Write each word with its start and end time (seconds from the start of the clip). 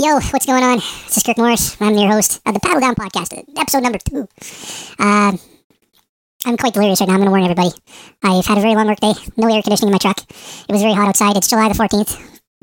Yo, 0.00 0.14
what's 0.14 0.46
going 0.46 0.64
on? 0.64 0.78
This 0.78 1.18
is 1.18 1.22
Kirk 1.22 1.36
Morris. 1.36 1.76
I'm 1.78 1.94
your 1.94 2.10
host 2.10 2.40
of 2.46 2.54
the 2.54 2.60
Paddle 2.60 2.80
Down 2.80 2.94
Podcast, 2.94 3.36
episode 3.58 3.82
number 3.82 3.98
two. 3.98 4.26
Uh, 4.98 5.36
I'm 6.46 6.56
quite 6.56 6.72
delirious 6.72 7.02
right 7.02 7.06
now. 7.08 7.16
I'm 7.16 7.20
going 7.20 7.26
to 7.26 7.30
warn 7.30 7.42
everybody. 7.44 7.68
I've 8.22 8.46
had 8.46 8.56
a 8.56 8.62
very 8.62 8.74
long 8.74 8.86
work 8.86 8.98
day. 9.00 9.12
No 9.36 9.54
air 9.54 9.60
conditioning 9.60 9.90
in 9.90 9.92
my 9.92 9.98
truck. 9.98 10.16
It 10.20 10.72
was 10.72 10.80
very 10.80 10.94
hot 10.94 11.08
outside. 11.08 11.36
It's 11.36 11.48
July 11.50 11.68
the 11.68 11.74
14th, 11.74 12.16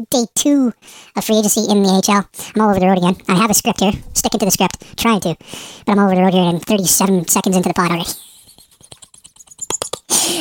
day 0.09 0.25
two 0.33 0.73
of 1.15 1.23
free 1.23 1.37
agency 1.37 1.69
in 1.69 1.83
the 1.83 2.01
AHL. 2.01 2.27
I'm 2.55 2.61
all 2.63 2.71
over 2.71 2.79
the 2.79 2.87
road 2.87 2.97
again. 2.97 3.15
I 3.27 3.35
have 3.35 3.51
a 3.51 3.53
script 3.53 3.81
here, 3.81 3.93
sticking 4.15 4.39
to 4.39 4.45
the 4.45 4.51
script, 4.51 4.97
trying 4.97 5.19
to, 5.19 5.35
but 5.85 5.91
I'm 5.91 5.99
all 5.99 6.07
over 6.07 6.15
the 6.15 6.23
road 6.23 6.33
here 6.33 6.49
and 6.49 6.59
37 6.59 7.27
seconds 7.27 7.55
into 7.55 7.69
the 7.69 7.75
pod 7.75 7.91
already. 7.91 8.09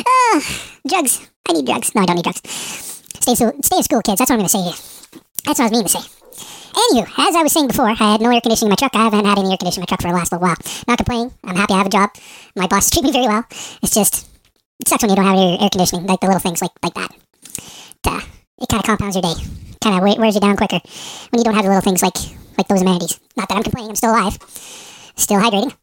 uh, 0.01 0.41
drugs. 0.89 1.29
I 1.47 1.53
need 1.53 1.67
drugs. 1.67 1.95
No, 1.95 2.01
I 2.01 2.07
don't 2.07 2.17
need 2.17 2.25
drugs. 2.25 2.41
Stay, 3.21 3.35
so, 3.35 3.53
stay 3.61 3.77
in 3.77 3.83
school, 3.83 4.01
kids. 4.01 4.17
That's 4.17 4.31
what 4.31 4.41
I'm 4.41 4.49
going 4.49 4.49
to 4.49 4.57
say 4.57 4.65
here. 4.65 5.21
That's 5.45 5.61
what 5.61 5.61
I 5.61 5.69
was 5.69 5.73
meaning 5.73 5.89
to 5.89 6.01
say. 6.01 6.16
Anywho, 6.37 7.29
as 7.29 7.35
I 7.35 7.43
was 7.43 7.53
saying 7.53 7.69
before, 7.69 7.89
I 7.89 7.95
had 7.95 8.21
no 8.21 8.31
air 8.31 8.41
conditioning 8.41 8.69
in 8.69 8.73
my 8.73 8.77
truck. 8.77 8.95
I 8.95 9.05
haven't 9.05 9.25
had 9.25 9.39
any 9.39 9.51
air 9.51 9.57
conditioning 9.57 9.83
in 9.83 9.87
my 9.89 9.97
truck 9.97 10.03
for 10.03 10.09
the 10.09 10.15
last 10.15 10.33
little 10.33 10.47
while. 10.47 10.57
Not 10.87 10.99
complaining. 10.99 11.33
I'm 11.45 11.57
happy 11.57 11.75
I 11.75 11.79
have 11.79 11.87
a 11.87 11.91
job. 11.91 12.11
My 12.55 12.67
boss 12.67 12.91
treats 12.93 13.05
me 13.05 13.13
very 13.13 13.27
well. 13.27 13.45
It's 13.83 13.95
just, 13.95 14.29
it 14.81 14.89
sucks 14.89 15.03
when 15.03 15.11
you 15.11 15.17
don't 15.17 15.25
have 15.25 15.37
your 15.37 15.63
air 15.63 15.71
conditioning, 15.71 16.07
like 16.07 16.21
the 16.21 16.27
little 16.27 16.41
things 16.41 16.61
like, 16.61 16.73
like 16.83 16.95
that. 16.95 17.11
It, 17.13 18.07
uh, 18.07 18.21
it 18.61 18.69
kind 18.69 18.81
of 18.81 18.87
compounds 18.87 19.17
your 19.17 19.23
day. 19.23 19.35
Kind 19.83 19.97
of 19.97 20.19
wears 20.19 20.35
you 20.35 20.41
down 20.41 20.57
quicker 20.57 20.81
when 21.31 21.39
you 21.39 21.45
don't 21.45 21.55
have 21.55 21.65
the 21.65 21.71
little 21.71 21.83
things 21.83 22.03
like, 22.03 22.17
like 22.57 22.69
those 22.69 22.83
amenities. 22.83 23.21
Not 23.37 23.49
that 23.49 23.57
I'm 23.57 23.63
complaining. 23.63 23.91
I'm 23.91 23.97
still 23.97 24.11
alive. 24.11 24.39
Still 25.17 25.41
hydrating. 25.41 25.75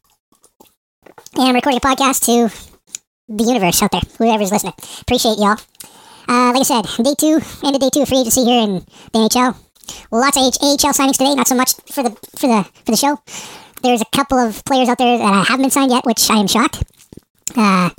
And 1.36 1.48
I'm 1.48 1.54
recording 1.54 1.78
a 1.78 1.80
podcast 1.80 2.24
to 2.26 2.54
the 3.28 3.44
universe 3.44 3.82
out 3.82 3.90
there, 3.90 4.02
whoever's 4.18 4.52
listening. 4.52 4.74
Appreciate 5.00 5.38
y'all. 5.38 5.58
Uh, 6.28 6.52
like 6.52 6.60
I 6.60 6.62
said, 6.62 7.04
day 7.04 7.14
two, 7.18 7.40
end 7.64 7.76
of 7.76 7.80
day 7.80 7.90
two 7.92 8.02
of 8.02 8.08
free 8.08 8.20
agency 8.20 8.44
here 8.44 8.62
in 8.62 8.74
the 9.12 9.18
NHL. 9.18 9.56
Lots 10.10 10.36
of 10.36 10.42
AHL 10.42 10.92
signings 10.92 11.18
today. 11.18 11.34
Not 11.34 11.48
so 11.48 11.54
much 11.54 11.74
for 11.90 12.02
the 12.02 12.10
for 12.36 12.46
the 12.46 12.64
for 12.84 12.90
the 12.90 12.96
show. 12.96 13.18
There's 13.82 14.00
a 14.00 14.16
couple 14.16 14.38
of 14.38 14.64
players 14.64 14.88
out 14.88 14.98
there 14.98 15.18
that 15.18 15.46
haven't 15.46 15.62
been 15.62 15.70
signed 15.70 15.90
yet, 15.90 16.06
which 16.06 16.30
I 16.30 16.36
am 16.36 16.46
shocked. 16.46 16.82
Uh, 17.56 17.90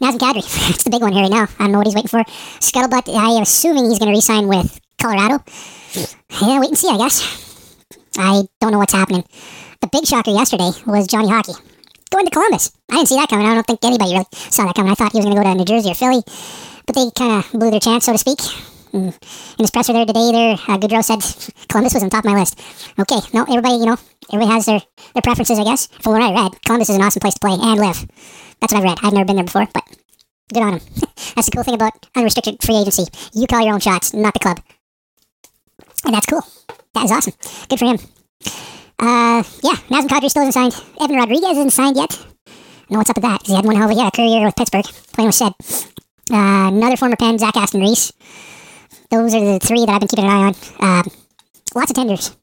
Nazem 0.00 0.18
Kadri, 0.18 0.38
it's 0.70 0.84
the 0.84 0.90
big 0.90 1.02
one 1.02 1.12
here 1.12 1.22
right 1.22 1.30
now. 1.30 1.42
I 1.58 1.64
don't 1.64 1.72
know 1.72 1.78
what 1.78 1.86
he's 1.86 1.94
waiting 1.94 2.08
for. 2.08 2.24
Scuttlebutt, 2.60 3.14
I 3.14 3.36
am 3.36 3.42
assuming 3.42 3.90
he's 3.90 3.98
going 3.98 4.10
to 4.10 4.16
resign 4.16 4.48
with 4.48 4.80
Colorado. 5.00 5.44
Yeah, 6.40 6.60
wait 6.60 6.68
and 6.68 6.78
see, 6.78 6.88
I 6.88 6.96
guess. 6.96 7.76
I 8.16 8.42
don't 8.60 8.72
know 8.72 8.78
what's 8.78 8.94
happening. 8.94 9.24
The 9.80 9.88
big 9.88 10.06
shocker 10.06 10.30
yesterday 10.30 10.70
was 10.86 11.06
Johnny 11.06 11.28
Hockey 11.28 11.52
going 12.12 12.26
to 12.26 12.30
Columbus. 12.30 12.72
I 12.90 12.96
didn't 12.96 13.08
see 13.08 13.16
that 13.16 13.28
coming. 13.28 13.46
I 13.46 13.54
don't 13.54 13.66
think 13.66 13.80
anybody 13.82 14.12
really 14.12 14.26
saw 14.32 14.66
that 14.66 14.76
coming. 14.76 14.92
I 14.92 14.94
thought 14.94 15.12
he 15.12 15.18
was 15.18 15.24
going 15.24 15.36
to 15.36 15.42
go 15.42 15.48
to 15.48 15.54
New 15.56 15.64
Jersey 15.64 15.90
or 15.90 15.94
Philly, 15.94 16.22
but 16.86 16.94
they 16.94 17.10
kind 17.16 17.42
of 17.42 17.50
blew 17.52 17.70
their 17.70 17.80
chance, 17.80 18.04
so 18.04 18.12
to 18.12 18.18
speak. 18.18 18.38
Mm. 18.92 19.08
In 19.58 19.62
his 19.64 19.70
presser 19.70 19.94
there 19.94 20.04
today, 20.04 20.30
there 20.32 20.52
uh, 20.52 20.78
Gaudreau 20.78 21.02
said 21.02 21.20
Columbus 21.68 21.94
was 21.94 22.02
on 22.02 22.10
top 22.10 22.24
of 22.24 22.30
my 22.30 22.38
list. 22.38 22.60
Okay, 22.98 23.20
no, 23.32 23.42
everybody, 23.44 23.76
you 23.76 23.86
know, 23.86 23.96
everybody 24.30 24.52
has 24.52 24.66
their, 24.66 24.82
their 25.14 25.22
preferences, 25.22 25.58
I 25.58 25.64
guess. 25.64 25.86
From 26.00 26.12
what 26.12 26.22
I 26.22 26.32
read, 26.32 26.62
Columbus 26.64 26.90
is 26.90 26.96
an 26.96 27.02
awesome 27.02 27.20
place 27.20 27.34
to 27.34 27.40
play 27.40 27.56
and 27.58 27.80
live. 27.80 28.06
That's 28.60 28.72
what 28.72 28.80
I've 28.80 28.84
read. 28.84 28.98
I've 29.02 29.12
never 29.14 29.24
been 29.24 29.36
there 29.36 29.44
before, 29.46 29.66
but 29.72 29.84
good 30.52 30.62
on 30.62 30.72
him. 30.74 30.80
that's 31.34 31.46
the 31.46 31.52
cool 31.54 31.64
thing 31.64 31.74
about 31.74 32.06
unrestricted 32.14 32.62
free 32.62 32.76
agency. 32.76 33.04
You 33.32 33.46
call 33.46 33.62
your 33.62 33.74
own 33.74 33.80
shots, 33.80 34.12
not 34.12 34.34
the 34.34 34.40
club. 34.40 34.60
And 36.04 36.14
that's 36.14 36.26
cool. 36.26 36.42
That 36.94 37.04
is 37.04 37.10
awesome. 37.12 37.34
Good 37.68 37.78
for 37.78 37.86
him. 37.86 37.98
Uh, 38.98 39.42
yeah, 39.64 39.78
Nazem 39.88 40.08
Kadri 40.08 40.28
still 40.28 40.42
isn't 40.46 40.52
signed. 40.52 40.74
Evan 41.00 41.16
Rodrigues 41.16 41.42
isn't 41.42 41.70
signed 41.70 41.96
yet. 41.96 42.18
I 42.46 42.52
know 42.90 42.98
what's 42.98 43.10
up 43.10 43.16
with 43.16 43.24
that. 43.24 43.46
He 43.46 43.56
had 43.56 43.64
one 43.64 43.76
hell 43.76 43.90
of 43.90 43.96
a 43.96 44.10
career 44.10 44.44
with 44.44 44.54
Pittsburgh, 44.54 44.84
playing 45.14 45.28
with 45.28 45.36
Shed. 45.36 45.54
Uh, 46.30 46.68
another 46.68 46.96
former 46.96 47.16
Penn, 47.16 47.38
Zach 47.38 47.56
Aston 47.56 47.80
Reese. 47.80 48.12
Those 49.12 49.34
are 49.34 49.44
the 49.44 49.58
three 49.58 49.84
that 49.84 49.90
I've 49.90 50.00
been 50.00 50.08
keeping 50.08 50.24
an 50.24 50.30
eye 50.30 50.46
on. 50.46 50.54
Uh, 50.80 51.02
lots 51.74 51.90
of 51.90 51.96
tenders. 51.96 52.34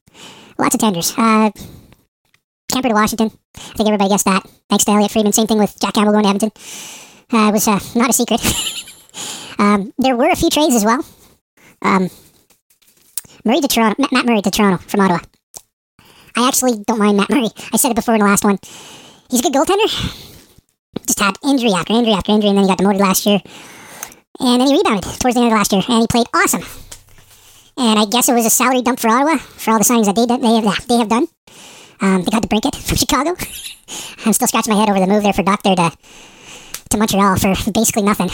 Lots 0.56 0.76
of 0.76 0.80
tenders. 0.80 1.12
Uh, 1.18 1.50
to 2.70 2.88
Washington. 2.90 3.32
I 3.56 3.60
think 3.74 3.88
everybody 3.88 4.08
guessed 4.08 4.26
that. 4.26 4.46
Thanks 4.68 4.84
to 4.84 4.92
Elliotte 4.92 5.10
Friedman. 5.10 5.32
Same 5.32 5.48
thing 5.48 5.58
with 5.58 5.74
Jack 5.80 5.94
Campbell 5.94 6.12
going 6.12 6.22
to 6.22 6.30
Edmonton. 6.30 6.52
Uh, 7.32 7.48
it 7.48 7.52
was 7.52 7.66
uh, 7.66 7.80
not 7.96 8.10
a 8.10 8.12
secret. 8.12 8.40
um, 9.58 9.92
there 9.98 10.14
were 10.14 10.30
a 10.30 10.36
few 10.36 10.48
trades 10.48 10.76
as 10.76 10.84
well. 10.84 11.04
Um, 11.82 12.08
Murray 13.44 13.60
to 13.60 13.66
Toronto. 13.66 14.06
Matt 14.12 14.24
Murray 14.24 14.40
to 14.40 14.50
Toronto 14.52 14.80
from 14.86 15.00
Ottawa. 15.00 15.18
I 16.36 16.46
actually 16.46 16.84
don't 16.86 17.00
mind 17.00 17.16
Matt 17.16 17.30
Murray. 17.30 17.48
I 17.72 17.78
said 17.78 17.90
it 17.90 17.96
before 17.96 18.14
in 18.14 18.20
the 18.20 18.26
last 18.26 18.44
one. 18.44 18.60
He's 19.28 19.40
a 19.40 19.42
good 19.42 19.54
goaltender. 19.54 19.90
Just 21.04 21.18
had 21.18 21.36
injury 21.42 21.72
after 21.72 21.94
injury 21.94 22.14
after 22.14 22.30
injury, 22.30 22.50
and 22.50 22.58
then 22.58 22.64
he 22.64 22.70
got 22.70 22.78
demoted 22.78 23.00
last 23.00 23.26
year. 23.26 23.40
And 24.38 24.60
then 24.60 24.68
he 24.68 24.76
rebounded 24.76 25.04
towards 25.20 25.34
the 25.34 25.42
end 25.42 25.52
of 25.52 25.58
last 25.58 25.72
year, 25.72 25.82
and 25.88 26.00
he 26.00 26.06
played 26.06 26.26
awesome. 26.34 26.62
And 27.76 27.98
I 27.98 28.04
guess 28.04 28.28
it 28.28 28.34
was 28.34 28.46
a 28.46 28.50
salary 28.50 28.82
dump 28.82 29.00
for 29.00 29.08
Ottawa 29.08 29.38
for 29.38 29.72
all 29.72 29.78
the 29.78 29.84
signings 29.84 30.06
that 30.06 30.14
they, 30.14 30.26
they, 30.26 30.60
have, 30.60 30.86
they 30.86 30.98
have 30.98 31.08
done. 31.08 31.26
Um, 32.00 32.22
they 32.22 32.30
got 32.30 32.42
DeBrincat 32.42 32.76
from 32.86 32.96
Chicago. 32.96 33.30
I'm 34.24 34.32
still 34.32 34.48
scratching 34.48 34.72
my 34.72 34.80
head 34.80 34.88
over 34.88 35.00
the 35.00 35.06
move 35.06 35.22
there 35.22 35.32
for 35.32 35.42
Doctor 35.42 35.74
to, 35.74 35.90
to 36.90 36.96
Montreal 36.96 37.36
for 37.36 37.72
basically 37.72 38.02
nothing. 38.02 38.30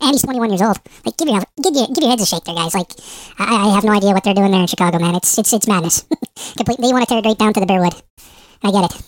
And 0.00 0.10
he's 0.10 0.22
21 0.22 0.50
years 0.50 0.62
old. 0.62 0.78
Like, 1.04 1.16
give 1.16 1.28
your 1.28 1.42
give 1.62 1.74
your 1.74 1.86
give 1.86 2.02
your 2.02 2.10
heads 2.10 2.22
a 2.22 2.26
shake 2.26 2.42
there, 2.42 2.56
guys. 2.56 2.74
Like, 2.74 2.90
I, 3.38 3.70
I 3.70 3.74
have 3.74 3.84
no 3.84 3.92
idea 3.92 4.10
what 4.10 4.24
they're 4.24 4.34
doing 4.34 4.50
there 4.50 4.60
in 4.60 4.66
Chicago, 4.66 4.98
man. 4.98 5.14
It's 5.14 5.38
it's 5.38 5.52
it's 5.52 5.68
madness. 5.68 6.02
Completely, 6.56 6.88
they 6.88 6.92
want 6.92 7.06
to 7.06 7.08
tear 7.08 7.18
it 7.18 7.26
right 7.26 7.38
down 7.38 7.52
to 7.54 7.60
the 7.60 7.66
Bearwood. 7.66 8.02
I 8.64 8.72
get 8.72 8.90
it. 8.90 9.02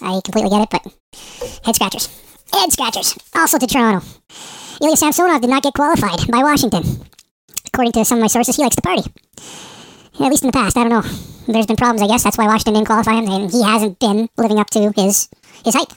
I 0.00 0.20
completely 0.24 0.50
get 0.50 0.62
it, 0.62 0.70
but 0.70 0.82
head 1.64 1.74
scratchers. 1.74 2.08
Head 2.52 2.72
scratchers. 2.72 3.18
Also 3.34 3.58
to 3.58 3.66
Toronto. 3.66 4.06
Ilya 4.80 4.96
Samsonov 4.96 5.40
did 5.40 5.50
not 5.50 5.62
get 5.62 5.74
qualified 5.74 6.30
by 6.30 6.38
Washington. 6.38 6.84
According 7.66 7.92
to 7.92 8.04
some 8.04 8.18
of 8.18 8.22
my 8.22 8.28
sources, 8.28 8.56
he 8.56 8.62
likes 8.62 8.76
to 8.76 8.82
party. 8.82 9.02
At 10.20 10.30
least 10.30 10.42
in 10.42 10.48
the 10.48 10.52
past, 10.52 10.76
I 10.76 10.84
don't 10.84 10.90
know. 10.90 11.02
There's 11.46 11.66
been 11.66 11.76
problems, 11.76 12.02
I 12.02 12.06
guess. 12.06 12.24
That's 12.24 12.38
why 12.38 12.46
Washington 12.46 12.74
didn't 12.74 12.86
qualify 12.86 13.14
him, 13.14 13.28
and 13.28 13.50
he 13.50 13.62
hasn't 13.62 13.98
been 13.98 14.28
living 14.36 14.58
up 14.58 14.70
to 14.70 14.92
his 14.96 15.28
his 15.64 15.74
hype. 15.74 15.92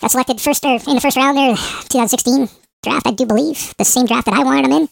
Got 0.00 0.10
selected 0.10 0.40
first 0.40 0.64
or 0.64 0.74
in 0.74 0.94
the 0.94 1.00
first 1.00 1.16
round 1.16 1.36
there, 1.36 1.54
2016 1.54 2.48
draft, 2.82 3.06
I 3.06 3.12
do 3.12 3.26
believe. 3.26 3.74
The 3.76 3.84
same 3.84 4.06
draft 4.06 4.26
that 4.26 4.34
I 4.34 4.44
wanted 4.44 4.66
him 4.66 4.72
in. 4.72 4.88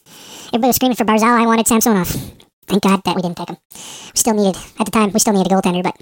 Everybody 0.48 0.69
was 0.69 0.76
screaming 0.76 0.97
for 0.97 1.04
Barzal. 1.04 1.41
I 1.41 1.47
wanted 1.47 1.66
Samsonov. 1.66 2.08
Thank 2.66 2.82
God 2.82 3.03
that 3.04 3.16
we 3.16 3.22
didn't 3.22 3.37
take 3.37 3.48
him. 3.48 3.56
We 3.72 4.19
still 4.19 4.34
needed, 4.34 4.56
at 4.78 4.84
the 4.84 4.92
time, 4.92 5.10
we 5.12 5.20
still 5.20 5.32
needed 5.32 5.50
a 5.50 5.54
goaltender, 5.54 5.82
but 5.82 5.97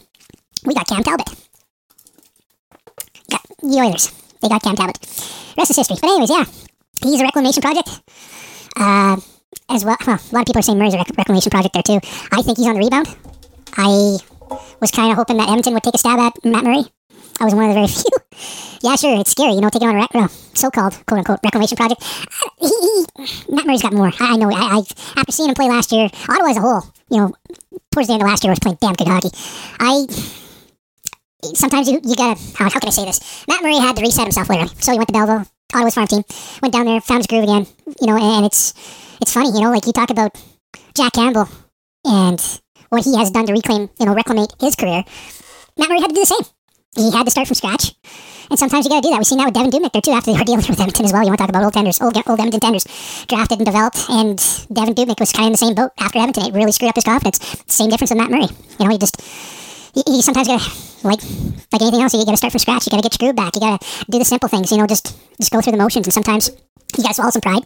we 0.64 0.74
got 0.74 0.88
Cam 0.88 1.04
Talbot. 1.04 1.28
Got 3.30 3.42
the 3.62 3.78
Oilers. 3.80 4.10
They 4.42 4.48
got 4.48 4.62
Cam 4.62 4.74
Talbot. 4.74 4.98
Rest 5.56 5.70
is 5.70 5.76
history. 5.76 5.96
But 6.00 6.10
anyways, 6.10 6.30
yeah. 6.30 6.44
He's 7.02 7.20
a 7.20 7.24
reclamation 7.24 7.62
project. 7.62 7.88
Uh, 8.76 9.16
as 9.68 9.84
well, 9.84 9.96
well, 10.06 10.16
a 10.16 10.32
lot 10.34 10.40
of 10.42 10.46
people 10.46 10.58
are 10.58 10.62
saying 10.62 10.78
Murray's 10.78 10.94
a 10.94 10.98
rec- 10.98 11.16
reclamation 11.16 11.50
project 11.50 11.74
there 11.74 11.82
too. 11.82 12.00
I 12.32 12.42
think 12.42 12.58
he's 12.58 12.66
on 12.66 12.74
the 12.74 12.80
rebound. 12.80 13.08
I 13.76 14.18
was 14.80 14.90
kind 14.90 15.10
of 15.10 15.16
hoping 15.18 15.36
that 15.38 15.48
Edmonton 15.48 15.74
would 15.74 15.82
take 15.82 15.94
a 15.94 15.98
stab 15.98 16.18
at 16.18 16.44
Matt 16.44 16.64
Murray. 16.64 16.84
I 17.40 17.44
was 17.44 17.54
one 17.54 17.68
of 17.68 17.74
the 17.74 17.80
very 17.80 17.88
few. 18.80 18.88
yeah, 18.88 18.96
sure, 18.96 19.20
it's 19.20 19.30
scary, 19.32 19.52
you 19.52 19.60
know, 19.60 19.68
taking 19.70 19.88
on 19.88 19.96
a 19.96 19.98
rec- 19.98 20.14
uh, 20.14 20.28
so-called 20.54 20.94
quote-unquote 21.06 21.40
reclamation 21.44 21.76
project. 21.76 22.00
Uh, 22.02 22.50
he, 22.60 22.68
he, 22.68 23.54
Matt 23.54 23.66
Murray's 23.66 23.82
got 23.82 23.92
more. 23.92 24.08
I, 24.20 24.34
I 24.34 24.36
know. 24.36 24.50
I, 24.50 24.78
I 24.78 24.82
after 25.20 25.32
seeing 25.32 25.48
him 25.48 25.54
play 25.54 25.68
last 25.68 25.92
year, 25.92 26.08
Ottawa 26.28 26.50
as 26.50 26.56
a 26.56 26.60
whole, 26.60 26.82
you 27.10 27.18
know, 27.18 27.34
towards 27.92 28.08
the 28.08 28.14
end 28.14 28.22
of 28.22 28.28
last 28.28 28.44
year 28.44 28.50
was 28.52 28.60
playing 28.60 28.78
damn 28.80 28.94
good 28.94 29.08
hockey. 29.08 29.30
I 29.80 30.06
sometimes 31.54 31.88
you, 31.88 32.00
you 32.04 32.16
gotta 32.16 32.40
how, 32.56 32.70
how 32.70 32.80
can 32.80 32.88
I 32.88 32.90
say 32.90 33.04
this? 33.04 33.44
Matt 33.48 33.62
Murray 33.62 33.76
had 33.78 33.96
to 33.96 34.02
reset 34.02 34.24
himself 34.24 34.48
literally. 34.48 34.70
So 34.80 34.92
he 34.92 34.98
went 34.98 35.08
to 35.08 35.12
Belleville, 35.12 35.46
Ottawa's 35.76 35.94
farm 35.94 36.06
team, 36.06 36.24
went 36.62 36.74
down 36.74 36.86
there, 36.86 37.00
found 37.00 37.18
his 37.18 37.26
groove 37.26 37.44
again. 37.44 37.66
You 38.00 38.06
know, 38.08 38.16
and 38.16 38.46
it's 38.46 38.74
it's 39.20 39.32
funny, 39.32 39.50
you 39.52 39.60
know, 39.60 39.70
like 39.70 39.86
you 39.86 39.92
talk 39.92 40.10
about 40.10 40.36
Jack 40.94 41.12
Campbell 41.14 41.48
and 42.04 42.40
what 42.88 43.04
he 43.04 43.16
has 43.16 43.30
done 43.30 43.46
to 43.46 43.52
reclaim, 43.52 43.90
you 43.98 44.06
know, 44.06 44.14
reclaim 44.14 44.46
his 44.60 44.76
career. 44.76 45.04
Matt 45.78 45.88
Murray 45.88 46.00
had 46.00 46.08
to 46.08 46.14
do 46.14 46.20
the 46.20 46.26
same. 46.26 46.46
He 46.96 47.10
had 47.10 47.24
to 47.24 47.30
start 47.30 47.46
from 47.46 47.54
scratch. 47.54 47.94
And 48.48 48.58
sometimes 48.58 48.86
you 48.86 48.90
got 48.90 49.02
to 49.02 49.08
do 49.08 49.10
that. 49.10 49.18
We've 49.18 49.26
seen 49.26 49.38
that 49.38 49.46
with 49.46 49.54
Devan 49.54 49.70
Dubnyk 49.70 49.92
there 49.92 50.02
too 50.02 50.12
after 50.12 50.32
they 50.32 50.38
were 50.38 50.44
dealing 50.48 50.64
with 50.68 50.80
Edmonton 50.80 51.04
as 51.04 51.12
well. 51.12 51.22
You 51.22 51.28
want 51.28 51.38
to 51.38 51.42
talk 51.42 51.50
about 51.50 51.64
old 51.64 51.74
tenders, 51.74 52.00
old, 52.00 52.16
old 52.16 52.38
Edmonton 52.38 52.60
tenders, 52.60 52.84
drafted 53.26 53.58
and 53.58 53.66
developed. 53.66 54.06
And 54.08 54.38
Devan 54.38 54.94
Dubnyk 54.94 55.20
was 55.20 55.32
kind 55.32 55.46
of 55.46 55.48
in 55.48 55.52
the 55.52 55.58
same 55.58 55.74
boat 55.74 55.90
after 55.98 56.18
Edmonton. 56.18 56.46
It 56.46 56.54
really 56.54 56.72
screwed 56.72 56.90
up 56.90 56.94
his 56.94 57.04
confidence. 57.04 57.42
Same 57.66 57.90
difference 57.90 58.10
with 58.10 58.18
Matt 58.18 58.30
Murray. 58.30 58.48
You 58.78 58.84
know, 58.86 58.90
he 58.90 58.98
just 58.98 59.20
you, 59.96 60.02
you 60.06 60.22
sometimes 60.22 60.48
gotta 60.48 60.64
like 61.02 61.22
like 61.72 61.82
anything 61.82 62.02
else. 62.02 62.14
You 62.14 62.24
gotta 62.24 62.36
start 62.36 62.52
from 62.52 62.60
scratch. 62.60 62.86
You 62.86 62.90
gotta 62.90 63.02
get 63.02 63.20
your 63.20 63.32
groove 63.32 63.36
back. 63.36 63.54
You 63.54 63.60
gotta 63.60 63.84
do 64.10 64.18
the 64.18 64.24
simple 64.24 64.48
things. 64.48 64.70
You 64.70 64.78
know, 64.78 64.86
just 64.86 65.16
just 65.38 65.50
go 65.50 65.60
through 65.60 65.72
the 65.72 65.78
motions. 65.78 66.06
And 66.06 66.14
sometimes 66.14 66.50
you 66.96 67.02
gotta 67.02 67.14
swallow 67.14 67.30
some 67.30 67.40
pride. 67.40 67.64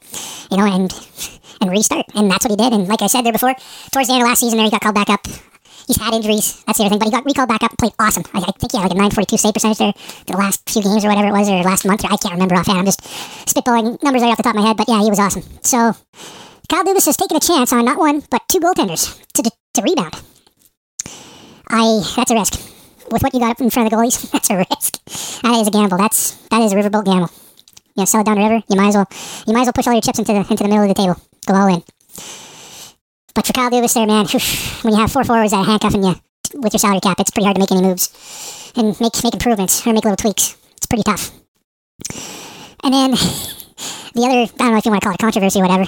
You 0.50 0.56
know, 0.56 0.66
and 0.66 0.92
and 1.60 1.70
restart. 1.70 2.06
And 2.14 2.30
that's 2.30 2.44
what 2.44 2.52
he 2.52 2.56
did. 2.56 2.72
And 2.72 2.88
like 2.88 3.02
I 3.02 3.08
said 3.08 3.22
there 3.22 3.32
before, 3.32 3.54
towards 3.92 4.08
the 4.08 4.14
end 4.14 4.22
of 4.22 4.28
last 4.28 4.40
season, 4.40 4.56
there 4.58 4.64
he 4.64 4.70
got 4.70 4.80
called 4.80 4.94
back 4.94 5.10
up. 5.10 5.26
He's 5.86 5.98
had 5.98 6.14
injuries. 6.14 6.62
That's 6.66 6.78
the 6.78 6.84
other 6.84 6.94
thing. 6.94 6.98
But 7.00 7.06
he 7.06 7.10
got 7.10 7.24
recalled 7.26 7.48
back 7.48 7.62
up 7.64 7.76
played 7.76 7.92
awesome. 7.98 8.22
I, 8.32 8.38
I 8.38 8.52
think 8.52 8.72
he 8.72 8.78
had 8.78 8.84
like 8.84 8.94
a 8.94 9.10
942 9.10 9.36
save 9.36 9.54
percentage 9.54 9.78
there 9.78 9.92
the 10.26 10.36
last 10.36 10.68
few 10.70 10.82
games 10.82 11.04
or 11.04 11.08
whatever 11.08 11.28
it 11.28 11.32
was, 11.32 11.48
or 11.50 11.62
last 11.62 11.84
month. 11.84 12.04
Or 12.04 12.12
I 12.12 12.16
can't 12.16 12.34
remember 12.34 12.54
offhand. 12.54 12.78
I'm 12.78 12.86
just 12.86 13.02
spitballing 13.50 14.00
numbers 14.02 14.22
right 14.22 14.30
off 14.30 14.38
the 14.38 14.44
top 14.44 14.54
of 14.54 14.62
my 14.62 14.68
head. 14.68 14.76
But 14.76 14.88
yeah, 14.88 15.02
he 15.02 15.10
was 15.10 15.18
awesome. 15.18 15.42
So 15.62 15.94
Kyle 16.70 16.84
Dubas 16.84 17.06
has 17.06 17.16
taken 17.16 17.36
a 17.36 17.40
chance 17.40 17.72
on 17.72 17.84
not 17.84 17.98
one, 17.98 18.22
but 18.30 18.42
two 18.48 18.60
goaltenders 18.60 19.18
to, 19.34 19.42
to 19.42 19.82
rebound. 19.82 20.14
I 21.70 22.02
that's 22.17 22.31
a 22.31 22.34
risk. 22.34 22.55
With 23.11 23.22
what 23.22 23.32
you 23.32 23.40
got 23.40 23.52
up 23.52 23.61
in 23.61 23.70
front 23.70 23.87
of 23.87 23.90
the 23.90 23.96
goalies, 23.96 24.31
that's 24.32 24.50
a 24.50 24.56
risk. 24.56 25.02
That 25.43 25.61
is 25.61 25.69
a 25.69 25.70
gamble. 25.70 25.99
That's 25.99 26.34
that 26.49 26.62
is 26.62 26.72
a 26.72 26.76
riverboat 26.76 27.05
gamble. 27.05 27.31
You 27.94 28.02
know, 28.02 28.05
sell 28.05 28.20
it 28.20 28.25
down 28.25 28.37
the 28.37 28.43
river. 28.43 28.62
You 28.69 28.76
might 28.76 28.88
as 28.88 28.96
well 28.96 29.08
you 29.46 29.55
might 29.55 29.62
as 29.62 29.67
well 29.67 29.72
push 29.72 29.87
all 29.87 29.93
your 29.93 30.02
chips 30.02 30.19
into 30.19 30.32
the 30.32 30.40
into 30.40 30.62
the 30.62 30.69
middle 30.69 30.82
of 30.82 30.88
the 30.88 30.94
table. 30.94 31.17
Go 31.46 31.55
all 31.55 31.69
in. 31.69 31.82
But 33.34 33.46
for 33.46 33.52
Kyle 33.52 33.70
Dubas 33.70 33.94
there, 33.94 34.06
man, 34.06 34.26
when 34.82 34.94
you 34.94 35.00
have 35.00 35.12
four 35.12 35.25
forwards 35.25 35.52
that 35.52 35.58
are 35.58 35.64
handcuffing 35.64 36.02
you 36.02 36.14
with 36.55 36.72
your 36.75 36.81
salary 36.81 37.00
cap, 37.00 37.20
it's 37.20 37.31
pretty 37.31 37.44
hard 37.44 37.56
to 37.56 37.61
make 37.61 37.70
any 37.70 37.82
moves 37.82 38.73
and 38.76 39.00
make 39.00 39.23
make 39.23 39.34
improvements 39.34 39.87
or 39.87 39.93
make 39.93 40.05
little 40.05 40.16
tweaks. 40.16 40.56
It's 40.76 40.87
pretty 40.87 41.05
tough. 41.05 41.31
And 42.82 42.93
then 42.93 43.11
the 43.12 44.23
other, 44.26 44.43
I 44.43 44.46
don't 44.46 44.73
know 44.73 44.78
if 44.78 44.84
you 44.84 44.90
want 44.90 45.02
to 45.02 45.06
call 45.06 45.14
it 45.14 45.20
controversy 45.20 45.61
or 45.61 45.69
whatever. 45.69 45.87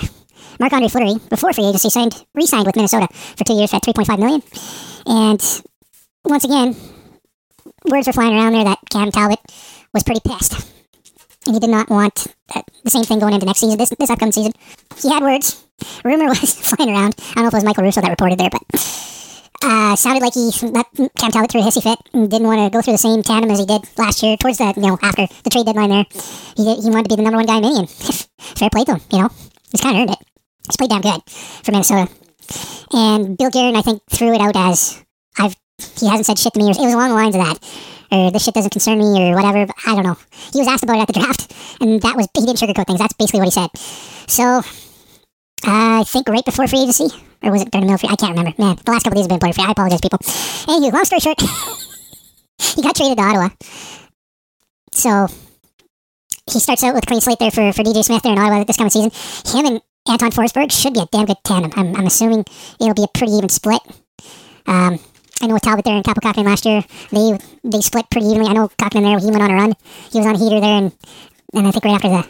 Marc 0.60 0.72
Andre 0.72 0.88
Fleury, 0.88 1.14
before 1.28 1.52
free 1.52 1.64
agency, 1.64 1.90
signed 1.90 2.24
re-signed 2.34 2.66
with 2.66 2.76
Minnesota 2.76 3.08
for 3.10 3.44
two 3.44 3.54
years 3.54 3.74
at 3.74 3.82
3.5 3.82 4.18
million. 4.18 4.42
And 5.06 5.62
once 6.24 6.44
again, 6.44 6.76
words 7.84 8.06
were 8.06 8.12
flying 8.12 8.34
around 8.34 8.52
there 8.52 8.64
that 8.64 8.78
Cam 8.90 9.10
Talbot 9.10 9.40
was 9.92 10.02
pretty 10.02 10.20
pissed. 10.26 10.54
And 11.46 11.54
he 11.54 11.60
did 11.60 11.70
not 11.70 11.90
want 11.90 12.28
uh, 12.54 12.62
the 12.84 12.90
same 12.90 13.02
thing 13.02 13.18
going 13.18 13.34
into 13.34 13.46
next 13.46 13.60
season, 13.60 13.76
this, 13.76 13.90
this 13.98 14.10
upcoming 14.10 14.32
season. 14.32 14.52
He 14.96 15.10
had 15.10 15.22
words. 15.22 15.64
Rumor 16.04 16.26
was 16.28 16.54
flying 16.54 16.90
around. 16.90 17.14
I 17.18 17.34
don't 17.34 17.44
know 17.44 17.48
if 17.48 17.54
it 17.54 17.56
was 17.56 17.64
Michael 17.64 17.84
Russo 17.84 18.00
that 18.00 18.10
reported 18.10 18.38
there, 18.38 18.50
but 18.50 18.62
uh, 19.64 19.96
sounded 19.96 20.22
like 20.22 20.34
he 20.34 20.50
let 20.68 20.86
Cam 21.18 21.30
Talbot 21.30 21.50
through 21.50 21.62
a 21.62 21.64
hissy 21.64 21.82
fit 21.82 21.98
and 22.12 22.30
didn't 22.30 22.46
want 22.46 22.60
to 22.60 22.76
go 22.76 22.82
through 22.82 22.94
the 22.94 22.98
same 22.98 23.22
tandem 23.22 23.50
as 23.50 23.58
he 23.58 23.66
did 23.66 23.82
last 23.98 24.22
year 24.22 24.36
towards 24.36 24.58
the, 24.58 24.72
you 24.76 24.82
know, 24.82 24.98
after 25.02 25.26
the 25.42 25.50
trade 25.50 25.66
deadline 25.66 25.90
there. 25.90 26.06
He, 26.56 26.64
he 26.80 26.90
wanted 26.90 27.04
to 27.04 27.08
be 27.10 27.16
the 27.16 27.22
number 27.22 27.38
one 27.38 27.46
guy 27.46 27.56
in 27.56 27.62
Minion. 27.62 27.86
Fair 28.38 28.70
play 28.70 28.84
to 28.84 28.94
him, 28.94 29.00
you 29.10 29.18
know. 29.18 29.30
He's 29.70 29.80
kind 29.80 29.96
of 29.96 30.02
earned 30.02 30.10
it. 30.10 30.18
He's 30.66 30.76
played 30.76 30.90
damn 30.90 31.00
good 31.00 31.22
for 31.28 31.72
Minnesota. 31.72 32.10
And 32.92 33.38
Bill 33.38 33.50
Guerin, 33.50 33.76
I 33.76 33.82
think, 33.82 34.02
threw 34.10 34.34
it 34.34 34.40
out 34.40 34.56
as 34.56 35.02
he 36.02 36.08
hasn't 36.08 36.26
said 36.26 36.38
shit 36.38 36.52
to 36.54 36.58
me, 36.58 36.66
or 36.66 36.74
it 36.74 36.82
was 36.82 36.94
along 36.94 37.10
the 37.10 37.14
lines 37.14 37.36
of 37.36 37.42
that, 37.46 37.58
or 38.10 38.30
this 38.32 38.42
shit 38.42 38.54
doesn't 38.54 38.74
concern 38.74 38.98
me, 38.98 39.30
or 39.30 39.36
whatever. 39.36 39.66
But 39.66 39.76
I 39.86 39.94
don't 39.94 40.02
know. 40.02 40.18
He 40.52 40.58
was 40.58 40.66
asked 40.66 40.82
about 40.82 40.98
it 40.98 41.06
at 41.06 41.14
the 41.14 41.20
draft, 41.20 41.54
and 41.80 42.02
that 42.02 42.16
was 42.16 42.26
he 42.34 42.44
didn't 42.44 42.58
sugarcoat 42.58 42.86
things. 42.86 42.98
That's 42.98 43.14
basically 43.14 43.40
what 43.40 43.46
he 43.46 43.54
said. 43.54 43.70
So 44.26 44.62
I 45.64 46.02
think 46.04 46.28
right 46.28 46.44
before 46.44 46.66
free 46.66 46.82
agency, 46.82 47.14
or 47.42 47.52
was 47.52 47.62
it 47.62 47.70
during 47.70 47.86
the 47.86 47.92
middle 47.92 48.02
free? 48.02 48.10
I 48.10 48.16
can't 48.16 48.36
remember. 48.36 48.52
Man, 48.58 48.76
the 48.82 48.90
last 48.90 49.04
couple 49.04 49.14
of 49.14 49.22
days 49.22 49.30
have 49.30 49.30
been 49.30 49.38
blurry 49.38 49.54
free. 49.54 49.64
I 49.64 49.70
apologize, 49.70 50.00
people. 50.02 50.18
Anyway, 50.66 50.90
long 50.90 51.04
story 51.06 51.20
short, 51.20 51.40
he 52.58 52.82
got 52.82 52.96
traded 52.96 53.18
to 53.18 53.22
Ottawa. 53.22 53.48
So 54.90 55.26
he 56.50 56.58
starts 56.58 56.82
out 56.82 56.94
with 56.94 57.04
a 57.04 57.06
clean 57.06 57.20
slate 57.20 57.38
there 57.38 57.50
for, 57.50 57.72
for 57.72 57.82
DJ 57.82 58.02
Smith 58.02 58.22
there 58.22 58.32
in 58.32 58.38
Ottawa 58.38 58.64
this 58.64 58.76
coming 58.76 58.90
season. 58.90 59.14
Him 59.46 59.66
and 59.66 59.80
Anton 60.08 60.32
Forsberg 60.32 60.72
should 60.72 60.94
be 60.94 61.00
a 61.00 61.06
damn 61.12 61.26
good 61.26 61.38
tandem. 61.44 61.70
I'm, 61.76 61.94
I'm 61.94 62.06
assuming 62.06 62.44
it'll 62.80 62.94
be 62.94 63.04
a 63.04 63.18
pretty 63.18 63.32
even 63.34 63.48
split. 63.48 63.80
Um, 64.66 64.98
I 65.42 65.46
know 65.46 65.54
with 65.54 65.62
Talbot 65.62 65.84
there 65.84 65.96
and 65.96 66.04
Kaapo 66.04 66.22
Kahkonen 66.22 66.46
last 66.46 66.64
year, 66.64 66.84
they 67.10 67.36
they 67.64 67.80
split 67.80 68.08
pretty 68.10 68.28
evenly. 68.28 68.48
I 68.48 68.52
know 68.52 68.68
Kahkonen 68.68 69.02
there, 69.02 69.18
he 69.18 69.26
went 69.26 69.42
on 69.42 69.50
a 69.50 69.54
run. 69.54 69.74
He 70.12 70.18
was 70.18 70.26
on 70.26 70.36
a 70.36 70.38
heater 70.38 70.60
there, 70.60 70.78
and, 70.78 70.92
and 71.52 71.66
I 71.66 71.70
think 71.72 71.84
right 71.84 71.94
after 71.94 72.08
the 72.08 72.26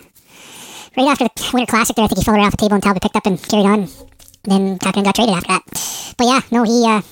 right 0.96 1.08
after 1.08 1.24
the 1.24 1.50
Winter 1.52 1.70
Classic 1.70 1.94
there, 1.94 2.06
I 2.06 2.08
think 2.08 2.18
he 2.18 2.24
fell 2.24 2.34
right 2.34 2.46
off 2.46 2.52
the 2.52 2.56
table 2.56 2.74
and 2.74 2.82
Talbot 2.82 3.02
picked 3.02 3.16
up 3.16 3.26
and 3.26 3.36
carried 3.42 3.66
on. 3.66 3.88
Then 4.44 4.78
Kahkonen 4.78 5.04
got 5.04 5.14
traded 5.14 5.34
after 5.34 5.48
that. 5.48 6.14
But 6.16 6.24
yeah, 6.26 6.40
no, 6.50 6.64
he 6.64 6.88
uh, 6.88 7.02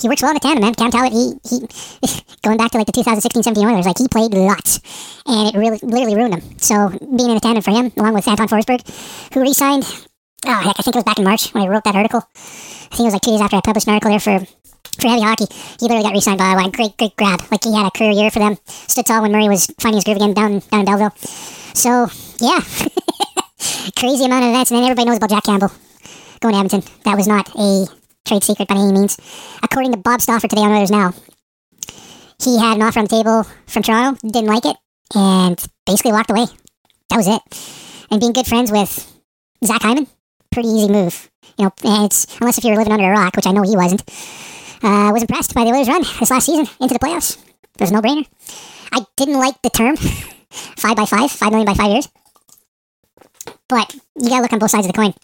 he 0.00 0.08
works 0.08 0.20
well 0.20 0.30
in 0.30 0.36
the 0.36 0.40
tandem, 0.40 0.62
man. 0.62 0.74
Cam 0.74 0.90
Talbot, 0.90 1.12
he, 1.12 1.32
he 1.48 1.64
going 2.44 2.58
back 2.58 2.70
to 2.72 2.78
like 2.78 2.86
the 2.86 2.92
2016-17 2.92 3.56
Oilers, 3.56 3.86
like 3.86 3.96
he 3.96 4.08
played 4.08 4.34
lots, 4.34 4.80
and 5.24 5.48
it 5.48 5.58
really 5.58 5.80
literally 5.82 6.16
ruined 6.16 6.34
him. 6.34 6.58
So 6.58 6.90
being 7.00 7.30
in 7.30 7.36
a 7.36 7.40
tandem 7.40 7.62
for 7.62 7.72
him, 7.72 7.92
along 7.96 8.12
with 8.12 8.28
Anton 8.28 8.48
Forsberg, 8.48 8.84
who 9.32 9.40
re-signed, 9.40 9.84
oh 10.44 10.60
heck, 10.60 10.76
I 10.78 10.82
think 10.82 10.96
it 10.96 11.00
was 11.00 11.04
back 11.04 11.18
in 11.18 11.24
March 11.24 11.48
when 11.54 11.64
I 11.64 11.68
wrote 11.68 11.84
that 11.84 11.96
article. 11.96 12.28
I 12.34 12.96
think 12.96 13.00
it 13.00 13.04
was 13.04 13.12
like 13.14 13.22
two 13.22 13.32
days 13.32 13.40
after 13.40 13.56
I 13.56 13.60
published 13.64 13.88
an 13.88 13.94
article 13.94 14.10
there 14.10 14.20
for 14.20 14.46
for 15.00 15.08
heavy 15.08 15.22
hockey. 15.22 15.46
He 15.50 15.86
literally 15.86 16.02
got 16.02 16.12
re-signed 16.12 16.38
by 16.38 16.44
Ottawa. 16.44 16.70
Great, 16.70 16.96
great 16.96 17.16
grab. 17.16 17.40
Like 17.50 17.64
he 17.64 17.74
had 17.74 17.86
a 17.86 17.90
career 17.90 18.12
year 18.12 18.30
for 18.30 18.38
them. 18.38 18.56
Stood 18.66 19.06
tall 19.06 19.22
when 19.22 19.32
Murray 19.32 19.48
was 19.48 19.66
finding 19.80 19.98
his 19.98 20.04
groove 20.04 20.16
again 20.16 20.34
down 20.34 20.62
down 20.70 20.80
in 20.80 20.86
Belleville. 20.86 21.14
So 21.74 22.08
yeah, 22.40 22.60
crazy 23.96 24.24
amount 24.24 24.44
of 24.44 24.50
events, 24.50 24.70
and 24.70 24.78
then 24.78 24.84
everybody 24.84 25.08
knows 25.08 25.18
about 25.18 25.30
Jack 25.30 25.44
Campbell 25.44 25.72
going 26.40 26.54
to 26.54 26.58
Edmonton. 26.60 26.82
That 27.04 27.16
was 27.16 27.26
not 27.26 27.48
a 27.56 27.86
trade 28.24 28.44
secret 28.44 28.68
by 28.68 28.76
any 28.76 28.92
means. 28.92 29.16
According 29.62 29.92
to 29.92 29.98
Bob 29.98 30.20
Stauffer 30.20 30.48
today 30.48 30.62
on 30.62 30.72
Oilers 30.72 30.90
Now, 30.90 31.14
he 32.42 32.58
had 32.58 32.76
an 32.76 32.82
offer 32.82 32.98
on 32.98 33.06
the 33.06 33.16
table 33.16 33.44
from 33.66 33.82
Toronto, 33.82 34.18
didn't 34.26 34.52
like 34.52 34.66
it, 34.66 34.76
and 35.14 35.62
basically 35.86 36.12
walked 36.12 36.30
away. 36.30 36.46
That 37.10 37.16
was 37.16 37.28
it. 37.28 37.42
And 38.10 38.20
being 38.20 38.32
good 38.32 38.46
friends 38.46 38.70
with 38.70 39.12
Zach 39.64 39.82
Hyman, 39.82 40.06
pretty 40.52 40.68
easy 40.68 40.92
move. 40.92 41.30
You 41.58 41.66
know, 41.66 41.72
it's 41.82 42.26
unless 42.40 42.58
if 42.58 42.64
you 42.64 42.70
were 42.70 42.78
living 42.78 42.92
under 42.92 43.10
a 43.10 43.16
rock, 43.16 43.36
which 43.36 43.46
I 43.46 43.52
know 43.52 43.62
he 43.62 43.76
wasn't. 43.76 44.02
Uh, 44.82 45.10
was 45.12 45.22
impressed 45.22 45.54
by 45.54 45.64
the 45.64 45.70
Oilers' 45.70 45.88
run 45.88 46.02
this 46.02 46.30
last 46.30 46.46
season 46.46 46.66
into 46.80 46.94
the 46.94 47.00
playoffs. 47.00 47.38
It 47.74 47.80
was 47.80 47.92
no 47.92 48.02
brainer. 48.02 48.26
I 48.92 49.04
didn't 49.16 49.38
like 49.38 49.60
the 49.62 49.70
term 49.70 49.96
five 50.50 50.96
by 50.96 51.04
five, 51.06 51.30
five 51.30 51.50
million 51.50 51.66
by 51.66 51.74
five 51.74 51.90
years, 51.90 52.08
but 53.68 53.94
you 54.16 54.28
gotta 54.28 54.42
look 54.42 54.52
on 54.52 54.58
both 54.58 54.70
sides 54.70 54.86
of 54.86 54.92
the 54.92 54.98
coin. 54.98 55.14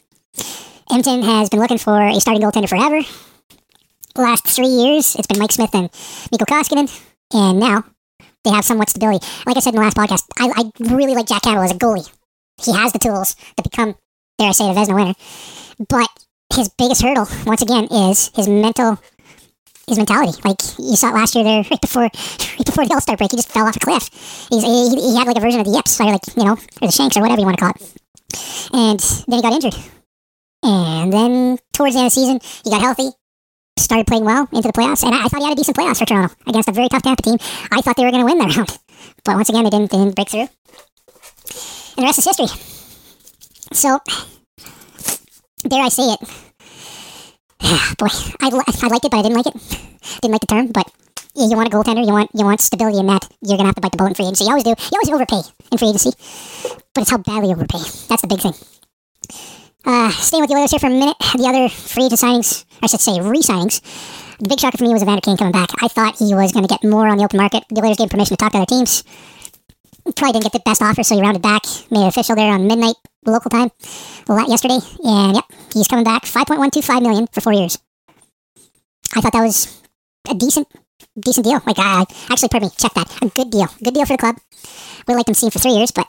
Edmonton 0.91 1.23
has 1.23 1.49
been 1.49 1.61
looking 1.61 1.79
for 1.79 2.01
a 2.01 2.21
starting 2.21 2.43
goaltender 2.43 2.69
forever. 2.69 3.01
Last 4.17 4.47
three 4.47 4.67
years, 4.67 5.17
it's 5.17 5.27
been 5.27 5.39
Mike 5.39 5.53
Smith 5.53 5.75
and 5.75 5.89
Mikko 6.31 6.45
Koskinen, 6.45 6.91
and 7.33 7.59
now 7.59 7.85
they 8.45 8.51
have 8.51 8.65
somewhat 8.65 8.91
stability. 8.91 9.25
Like 9.47 9.57
I 9.57 9.61
said 9.61 9.75
in 9.75 9.81
the 9.81 9.83
last 9.83 9.97
podcast, 9.97 10.25
I, 10.39 10.53
I 10.55 10.95
really 10.95 11.15
like 11.15 11.29
Jack 11.29 11.43
Campbell 11.43 11.63
as 11.63 11.71
a 11.71 11.75
goalie. 11.75 12.11
He 12.63 12.73
has 12.75 12.93
the 12.93 12.99
tools 12.99 13.35
to 13.57 13.63
become, 13.63 13.95
dare 14.39 14.49
I 14.49 14.53
say, 14.53 14.69
a 14.69 14.75
Vezina 14.75 14.95
winner. 14.95 15.15
But 15.89 16.09
his 16.55 16.69
biggest 16.69 17.03
hurdle, 17.03 17.27
once 17.47 17.63
again, 17.63 17.85
is 17.91 18.31
his 18.35 18.49
mental 18.49 18.99
his 19.93 19.99
mentality. 19.99 20.33
Like 20.45 20.61
you 20.79 20.97
saw 20.97 21.11
it 21.11 21.15
last 21.15 21.35
year 21.35 21.45
there, 21.45 21.63
right 21.71 21.81
before 21.81 22.03
right 22.03 22.67
before 22.67 22.87
the 22.87 22.95
All 22.95 23.01
Star 23.01 23.17
break, 23.17 23.31
he 23.31 23.37
just 23.37 23.53
fell 23.53 23.67
off 23.67 23.77
a 23.77 23.81
cliff. 23.81 24.09
He's, 24.51 24.65
he, 24.65 25.13
he 25.13 25.17
had 25.17 25.27
like 25.27 25.37
a 25.37 25.41
version 25.41 25.61
of 25.61 25.67
the 25.67 25.73
yips, 25.73 26.01
or 26.01 26.05
like 26.07 26.27
you 26.37 26.45
know, 26.45 26.57
or 26.81 26.87
the 26.87 26.93
shanks, 26.93 27.17
or 27.17 27.23
whatever 27.23 27.41
you 27.41 27.47
want 27.47 27.59
to 27.59 27.65
call 27.65 27.75
it. 27.77 27.83
And 28.73 29.01
then 29.29 29.37
he 29.39 29.43
got 29.43 29.53
injured. 29.53 29.77
And 30.63 31.13
then 31.13 31.59
towards 31.73 31.95
the 31.95 32.01
end 32.01 32.07
of 32.07 32.15
the 32.15 32.21
season, 32.21 32.41
he 32.65 32.71
got 32.71 32.81
healthy, 32.81 33.11
started 33.79 34.07
playing 34.07 34.25
well 34.25 34.49
into 34.53 34.69
the 34.69 34.73
playoffs, 34.73 35.03
and 35.03 35.15
I, 35.15 35.25
I 35.25 35.29
thought 35.29 35.41
he 35.41 35.45
had 35.45 35.53
a 35.53 35.57
decent 35.57 35.77
playoffs 35.77 35.99
for 35.99 36.07
Toronto 36.07 36.35
against 36.47 36.69
a 36.69 36.73
very 36.73 36.89
tough 36.89 37.03
Tampa 37.03 37.23
team. 37.23 37.37
I 37.71 37.81
thought 37.81 37.97
they 37.97 38.05
were 38.05 38.13
going 38.13 38.27
to 38.27 38.31
win 38.31 38.39
that 38.39 38.57
round, 38.57 38.79
but 39.25 39.35
once 39.35 39.49
again, 39.49 39.65
they 39.65 39.71
didn't. 39.71 39.91
They 39.91 39.99
didn't 39.99 40.15
break 40.15 40.31
through. 40.31 40.49
And 41.97 41.99
the 41.99 42.09
rest 42.09 42.19
is 42.19 42.25
history. 42.25 42.49
So, 43.73 44.01
dare 45.69 45.83
I 45.83 45.89
say 45.89 46.15
it? 46.15 46.52
Boy, 47.99 48.09
I, 48.41 48.49
I 48.49 48.89
liked 48.89 49.05
it, 49.05 49.11
but 49.11 49.19
I 49.19 49.23
didn't 49.23 49.37
like 49.37 49.47
it. 49.47 49.55
Didn't 50.21 50.33
like 50.33 50.41
the 50.41 50.47
term, 50.47 50.67
but 50.69 50.91
yeah, 51.35 51.49
you 51.49 51.57
want 51.57 51.73
a 51.73 51.77
goaltender, 51.77 52.05
you 52.05 52.13
want 52.13 52.31
you 52.35 52.45
want 52.45 52.61
stability 52.61 52.99
in 52.99 53.07
that. 53.07 53.27
You're 53.41 53.57
gonna 53.57 53.69
have 53.69 53.77
to 53.77 53.81
bite 53.81 53.93
the 53.93 53.99
bullet 53.99 54.11
in 54.11 54.15
free 54.15 54.27
agency. 54.27 54.45
You 54.45 54.51
always 54.51 54.65
do. 54.65 54.71
You 54.71 54.99
always 55.01 55.11
overpay 55.11 55.43
in 55.71 55.79
free 55.79 55.89
agency, 55.89 56.13
but 56.95 57.03
it's 57.03 57.11
how 57.11 57.19
badly 57.19 57.49
you 57.49 57.55
overpay. 57.55 57.79
That's 58.09 58.23
the 58.23 58.29
big 58.29 58.41
thing. 58.41 58.55
Uh, 59.85 60.11
staying 60.11 60.43
with 60.43 60.51
the 60.51 60.57
Oilers 60.57 60.71
here 60.71 60.79
for 60.79 60.87
a 60.87 60.91
minute. 60.91 61.17
The 61.35 61.49
other 61.49 61.69
free 61.69 62.07
agent 62.07 62.21
signings, 62.21 62.65
I 62.83 62.87
should 62.87 63.01
say 63.01 63.21
re-signings. 63.21 63.81
The 64.39 64.49
big 64.49 64.61
shocker 64.61 64.79
for 64.79 64.85
me 64.85 64.93
was 64.93 65.03
Evander 65.03 65.21
Kane 65.21 65.37
coming 65.37 65.53
back. 65.53 65.71
I 65.83 65.89
thought 65.89 66.19
he 66.19 66.35
was 66.35 66.53
going 66.53 66.67
to 66.67 66.73
get 66.73 66.85
more 66.85 67.09
on 67.09 67.19
the 67.19 67.25
open 67.25 67.39
market. 67.39 67.65
The 67.69 67.83
Oilers 67.83 67.97
gave 67.97 68.11
permission 68.11 68.37
to 68.37 68.41
talk 68.43 68.53
to 68.53 68.59
other 68.59 68.67
teams. 68.67 69.03
Probably 70.05 70.33
didn't 70.33 70.45
get 70.45 70.53
the 70.53 70.63
best 70.65 70.83
offer, 70.83 71.03
so 71.03 71.15
he 71.15 71.23
rounded 71.23 71.43
back, 71.43 71.63
made 71.91 72.05
it 72.05 72.09
official 72.09 72.35
there 72.35 72.53
on 72.53 72.67
midnight 72.67 72.97
local 73.25 73.51
time 73.51 73.71
yesterday. 74.49 74.79
And 75.05 75.37
yep, 75.37 75.45
he's 75.73 75.89
coming 75.89 76.05
back. 76.05 76.25
5.125 76.25 77.03
million 77.03 77.27
for 77.29 77.41
four 77.41 77.53
years. 77.53 77.79
I 79.15 79.21
thought 79.21 79.33
that 79.33 79.43
was 79.43 79.81
a 80.29 80.35
decent, 80.35 80.69
decent 81.19 81.45
deal. 81.45 81.61
Like, 81.67 81.79
I 81.79 82.05
actually, 82.31 82.49
pardon 82.49 82.69
me, 82.69 82.75
check 82.77 82.95
that. 82.95 83.23
A 83.23 83.29
good 83.29 83.51
deal. 83.51 83.69
Good 83.83 83.95
deal 83.95 84.07
for 84.07 84.15
the 84.15 84.19
club. 84.19 84.37
We 85.07 85.15
like 85.15 85.27
them 85.27 85.35
to 85.35 85.41
see 85.41 85.47
him 85.47 85.51
for 85.51 85.59
three 85.59 85.73
years, 85.73 85.91
but 85.91 86.07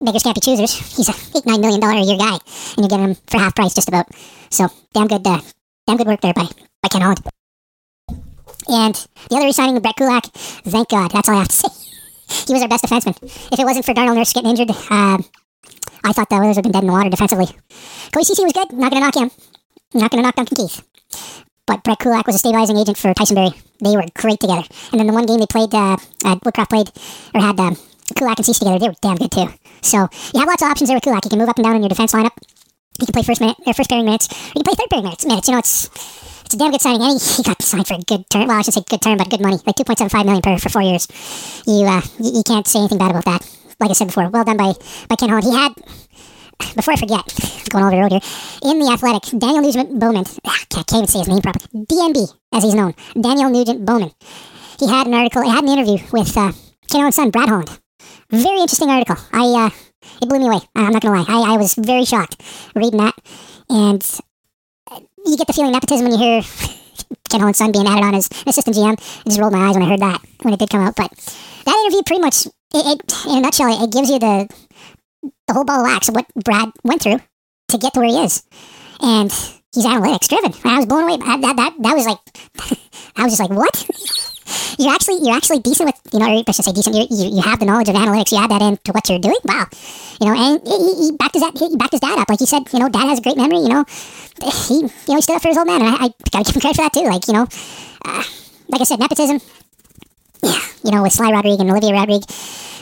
beggars 0.00 0.22
can't 0.22 0.34
be 0.34 0.40
choosers. 0.40 0.74
He's 0.96 1.08
a 1.08 1.14
eight 1.36 1.46
nine 1.46 1.60
million 1.60 1.80
dollar 1.80 1.98
a 1.98 2.02
year 2.02 2.18
guy, 2.18 2.38
and 2.76 2.78
you're 2.78 2.88
getting 2.88 3.08
him 3.08 3.14
for 3.26 3.38
half 3.38 3.54
price 3.54 3.74
just 3.74 3.88
about. 3.88 4.06
So 4.50 4.68
damn 4.94 5.08
good, 5.08 5.26
uh, 5.26 5.40
damn 5.86 5.96
good 5.96 6.06
work 6.06 6.20
there 6.20 6.34
by 6.34 6.48
by 6.82 6.88
Ken 6.88 7.02
Holland. 7.02 7.22
And 8.68 8.94
the 9.30 9.36
other 9.36 9.46
resigning 9.46 9.80
Brett 9.80 9.96
Kulak, 9.96 10.26
thank 10.26 10.88
God. 10.88 11.10
That's 11.12 11.28
all 11.28 11.36
I 11.36 11.38
have 11.40 11.48
to 11.48 11.54
say. 11.56 11.85
He 12.28 12.52
was 12.52 12.62
our 12.62 12.68
best 12.68 12.84
defenseman. 12.84 13.16
If 13.52 13.58
it 13.58 13.64
wasn't 13.64 13.84
for 13.84 13.94
Darnell 13.94 14.14
Nurse 14.14 14.32
getting 14.32 14.50
injured, 14.50 14.70
uh, 14.70 15.18
I 16.04 16.12
thought 16.12 16.28
the 16.28 16.36
Oilers 16.36 16.56
would 16.56 16.64
have 16.64 16.72
been 16.72 16.72
dead 16.72 16.82
in 16.82 16.86
the 16.88 16.92
water 16.92 17.10
defensively. 17.10 17.46
Ceci 18.14 18.44
was 18.44 18.52
good. 18.52 18.72
Not 18.72 18.90
going 18.90 19.02
to 19.02 19.06
knock 19.06 19.16
him. 19.16 19.30
Not 19.94 20.10
going 20.10 20.22
to 20.22 20.26
knock 20.26 20.36
Duncan 20.36 20.56
Keith. 20.56 20.82
But 21.66 21.82
Brett 21.82 21.98
Kulak 21.98 22.26
was 22.26 22.36
a 22.36 22.38
stabilizing 22.38 22.76
agent 22.76 22.96
for 22.96 23.12
Tyson 23.12 23.34
Barrie. 23.34 23.54
They 23.82 23.96
were 23.96 24.06
great 24.14 24.40
together. 24.40 24.62
And 24.92 25.00
then 25.00 25.06
the 25.06 25.12
one 25.12 25.26
game 25.26 25.40
they 25.40 25.46
played, 25.46 25.74
uh, 25.74 25.98
uh, 26.24 26.36
Woodcroft 26.36 26.70
played, 26.70 26.90
or 27.34 27.40
had 27.40 27.58
um, 27.58 27.76
Kulak 28.14 28.38
and 28.38 28.46
Ceci 28.46 28.60
together, 28.60 28.78
they 28.78 28.88
were 28.88 28.94
damn 29.02 29.16
good 29.16 29.30
too. 29.30 29.48
So 29.82 30.08
you 30.32 30.40
have 30.40 30.48
lots 30.48 30.62
of 30.62 30.70
options 30.70 30.88
there 30.88 30.96
with 30.96 31.04
Kulak. 31.04 31.24
You 31.24 31.30
can 31.30 31.38
move 31.38 31.48
up 31.48 31.58
and 31.58 31.64
down 31.64 31.76
in 31.76 31.82
your 31.82 31.88
defense 31.88 32.12
lineup. 32.12 32.36
You 33.00 33.06
can 33.06 33.12
play 33.12 33.22
first 33.22 33.40
minute 33.40 33.56
or 33.66 33.74
first 33.74 33.90
pairing 33.90 34.06
minutes. 34.06 34.28
Or 34.30 34.58
you 34.58 34.62
can 34.62 34.64
play 34.64 34.74
third 34.74 34.90
pairing 34.90 35.04
minutes. 35.04 35.26
Minutes. 35.26 35.48
You 35.48 35.52
know, 35.52 35.58
it's 35.58 35.90
it's 36.46 36.54
a 36.54 36.58
damn 36.58 36.70
good 36.70 36.80
signing. 36.80 37.00
He, 37.18 37.42
got 37.42 37.60
signed 37.60 37.86
for 37.88 37.94
a 37.94 37.98
good 37.98 38.30
term. 38.30 38.46
Well, 38.46 38.58
I 38.58 38.62
should 38.62 38.74
say 38.74 38.82
good 38.88 39.02
term, 39.02 39.18
but 39.18 39.28
good 39.28 39.40
money. 39.40 39.58
Like 39.66 39.74
two 39.74 39.84
point 39.84 39.98
seven 39.98 40.10
five 40.10 40.24
million 40.24 40.42
per 40.42 40.56
for 40.58 40.68
four 40.68 40.82
years. 40.82 41.08
You 41.66 41.84
uh 41.84 42.02
you, 42.20 42.38
you 42.38 42.42
can't 42.46 42.66
say 42.66 42.78
anything 42.78 42.98
bad 42.98 43.10
about 43.10 43.24
that. 43.24 43.42
Like 43.80 43.90
I 43.90 43.94
said 43.94 44.06
before, 44.06 44.28
well 44.30 44.44
done 44.44 44.56
by 44.56 44.72
by 45.08 45.16
Ken 45.16 45.28
Holland. 45.28 45.44
He 45.44 45.54
had 45.54 45.74
before 46.74 46.94
I 46.94 46.96
forget, 46.96 47.26
going 47.70 47.84
over 47.84 47.94
the 47.94 48.00
road 48.00 48.12
here, 48.12 48.70
in 48.70 48.78
the 48.78 48.90
Athletic, 48.90 49.38
Daniel 49.38 49.60
Nugent 49.60 49.98
Bowman, 49.98 50.24
ah, 50.46 50.56
I 50.56 50.82
can't 50.84 50.94
even 50.94 51.06
say 51.06 51.18
his 51.18 51.28
name 51.28 51.42
properly, 51.42 51.66
DNB, 51.84 52.32
as 52.54 52.62
he's 52.62 52.74
known, 52.74 52.94
Daniel 53.20 53.50
Nugent 53.50 53.84
Bowman. 53.84 54.10
He 54.80 54.88
had 54.88 55.06
an 55.06 55.12
article, 55.12 55.42
he 55.42 55.50
had 55.50 55.64
an 55.64 55.68
interview 55.68 55.98
with 56.12 56.34
uh, 56.34 56.52
Ken 56.88 57.00
Holland's 57.00 57.16
son, 57.16 57.28
Brad 57.28 57.50
Holland. 57.50 57.78
Very 58.30 58.60
interesting 58.60 58.88
article. 58.88 59.16
I, 59.32 59.66
uh, 59.66 59.70
it 60.22 60.28
blew 60.30 60.38
me 60.38 60.46
away. 60.46 60.60
I'm 60.74 60.92
not 60.92 61.02
gonna 61.02 61.20
lie. 61.20 61.26
I, 61.28 61.54
I 61.54 61.56
was 61.58 61.74
very 61.74 62.06
shocked 62.06 62.40
reading 62.74 63.00
that, 63.00 63.14
and 63.68 64.02
you 65.26 65.36
get 65.36 65.46
the 65.46 65.52
feeling 65.52 65.70
of 65.70 65.74
nepotism 65.74 66.08
when 66.08 66.18
you 66.18 66.18
hear 66.18 66.42
Ken 67.28 67.40
Holland's 67.40 67.58
son 67.58 67.72
being 67.72 67.86
added 67.86 68.04
on 68.04 68.14
as 68.14 68.28
an 68.28 68.48
assistant 68.48 68.76
GM. 68.76 68.92
I 68.94 69.28
just 69.28 69.40
rolled 69.40 69.52
my 69.52 69.68
eyes 69.68 69.74
when 69.74 69.82
I 69.82 69.88
heard 69.88 70.00
that 70.00 70.20
when 70.42 70.54
it 70.54 70.60
did 70.60 70.70
come 70.70 70.82
out. 70.82 70.96
But 70.96 71.10
that 71.64 71.82
interview 71.84 72.02
pretty 72.06 72.22
much, 72.22 72.46
it, 72.46 72.52
it 72.74 73.26
in 73.26 73.38
a 73.38 73.40
nutshell, 73.40 73.82
it 73.82 73.92
gives 73.92 74.10
you 74.10 74.18
the 74.18 74.48
the 75.48 75.54
whole 75.54 75.64
ball 75.64 75.80
of 75.80 75.86
wax 75.86 76.08
of 76.08 76.14
what 76.14 76.26
Brad 76.44 76.70
went 76.84 77.02
through 77.02 77.20
to 77.68 77.78
get 77.78 77.94
to 77.94 78.00
where 78.00 78.08
he 78.08 78.24
is, 78.24 78.44
and 79.00 79.30
he's 79.72 79.84
analytics 79.84 80.28
driven. 80.28 80.52
I 80.64 80.76
was 80.76 80.86
blown 80.86 81.04
away. 81.04 81.16
That 81.18 81.40
that 81.40 81.56
that, 81.56 81.74
that 81.80 81.94
was 81.94 82.06
like, 82.06 82.18
I 83.16 83.24
was 83.24 83.36
just 83.36 83.40
like, 83.40 83.50
what? 83.50 84.32
you're 84.78 84.92
actually 84.92 85.18
you're 85.22 85.36
actually 85.36 85.60
decent 85.60 85.86
with 85.88 86.12
you 86.12 86.20
know 86.20 86.26
or 86.26 86.42
I 86.46 86.52
should 86.52 86.64
say 86.64 86.72
decent. 86.72 86.96
You, 86.96 87.06
you 87.10 87.36
you 87.36 87.42
have 87.42 87.58
the 87.58 87.66
knowledge 87.66 87.88
of 87.88 87.94
analytics. 87.94 88.32
You 88.32 88.38
add 88.38 88.50
that 88.50 88.62
into 88.62 88.92
what 88.92 89.08
you're 89.08 89.18
doing. 89.18 89.40
Wow, 89.44 89.66
you 90.20 90.26
know, 90.26 90.34
and 90.34 90.60
he, 90.66 91.06
he 91.06 91.12
backed 91.16 91.34
his 91.34 91.42
dad, 91.42 91.52
he 91.56 91.76
backed 91.76 91.92
his 91.92 92.00
dad 92.00 92.18
up. 92.18 92.28
Like 92.28 92.40
he 92.40 92.46
said, 92.46 92.62
you 92.72 92.78
know, 92.78 92.88
dad 92.88 93.08
has 93.08 93.18
a 93.18 93.22
great 93.22 93.36
memory. 93.36 93.58
You 93.58 93.68
know, 93.68 93.84
he 94.68 94.74
you 94.80 94.90
know 95.08 95.16
he 95.16 95.22
stood 95.22 95.36
up 95.36 95.42
for 95.42 95.48
his 95.48 95.58
old 95.58 95.66
man, 95.66 95.82
and 95.82 95.90
I, 95.90 96.06
I 96.06 96.08
gotta 96.30 96.44
give 96.44 96.56
him 96.56 96.60
credit 96.60 96.76
for 96.76 96.84
that 96.84 96.92
too. 96.92 97.04
Like 97.04 97.26
you 97.26 97.34
know, 97.34 97.46
uh, 98.04 98.24
like 98.68 98.80
I 98.80 98.84
said, 98.84 99.00
nepotism. 99.00 99.40
Yeah, 100.42 100.60
you 100.84 100.90
know, 100.92 101.02
with 101.02 101.12
Sly 101.12 101.32
Rodriguez 101.32 101.60
and 101.60 101.70
Olivia 101.70 101.92
Rodrigue. 101.92 102.24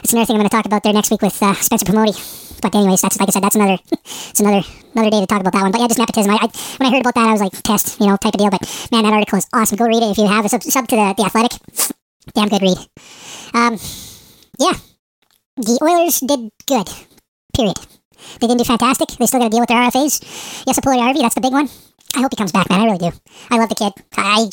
It's 0.04 0.12
another 0.12 0.26
thing 0.26 0.37
I'm 0.37 0.40
going 0.40 0.50
to 0.50 0.54
talk 0.54 0.66
about 0.66 0.82
there 0.82 0.92
next 0.92 1.11
week 1.11 1.23
with 1.23 1.42
uh, 1.42 1.54
Spencer 1.54 1.87
Pomodi. 1.87 2.12
But 2.61 2.75
anyways, 2.75 3.00
that's 3.00 3.18
like 3.18 3.30
I 3.30 3.32
said, 3.32 3.42
that's 3.42 3.56
another, 3.56 3.78
it's 3.90 4.40
another 4.44 4.61
another 4.92 5.11
day 5.11 5.20
to 5.20 5.26
talk 5.26 5.40
about 5.40 5.54
that 5.54 5.62
one. 5.62 5.73
But 5.73 5.80
yeah, 5.80 5.88
just 5.88 5.99
nepotism. 5.99 6.30
I, 6.30 6.44
I 6.44 6.46
when 6.76 6.88
I 6.88 6.90
heard 6.92 7.00
about 7.00 7.14
that, 7.14 7.28
I 7.28 7.32
was 7.32 7.40
like 7.40 7.52
test, 7.62 7.99
you 7.99 8.08
know, 8.08 8.16
type 8.18 8.34
of 8.34 8.38
deal. 8.38 8.50
But 8.50 8.61
man, 8.92 9.04
that 9.04 9.14
article 9.14 9.38
is 9.38 9.49
awesome. 9.54 9.78
Go 9.78 9.87
read 9.87 10.02
it 10.02 10.12
if 10.12 10.18
you 10.18 10.28
have 10.28 10.44
a 10.44 10.49
sub, 10.50 10.62
sub 10.62 10.87
to 10.88 10.96
the, 10.96 11.14
the 11.16 11.25
Athletic. 11.25 11.56
Damn 12.34 12.49
good 12.49 12.61
read. 12.61 12.76
Um, 13.54 13.80
yeah, 14.61 14.76
the 15.56 15.78
Oilers 15.80 16.20
did 16.20 16.52
good. 16.68 16.88
Period. 17.56 17.78
They 18.40 18.46
didn't 18.46 18.58
do 18.58 18.64
fantastic. 18.64 19.08
They 19.08 19.25
still 19.25 19.40
got 19.40 19.46
to 19.46 19.50
deal 19.50 19.61
with 19.61 19.70
their 19.70 19.88
RFAs. 19.88 20.64
Yes, 20.66 20.80
Puljujarvi, 20.80 21.20
that's 21.20 21.34
the 21.34 21.40
big 21.40 21.52
one. 21.52 21.70
I 22.14 22.20
hope 22.20 22.32
he 22.32 22.37
comes 22.37 22.52
back, 22.52 22.68
man. 22.68 22.80
I 22.80 22.84
really 22.84 22.99
do. 22.99 23.12
I 23.50 23.56
love 23.56 23.70
the 23.70 23.75
kid. 23.75 23.92
I 24.18 24.49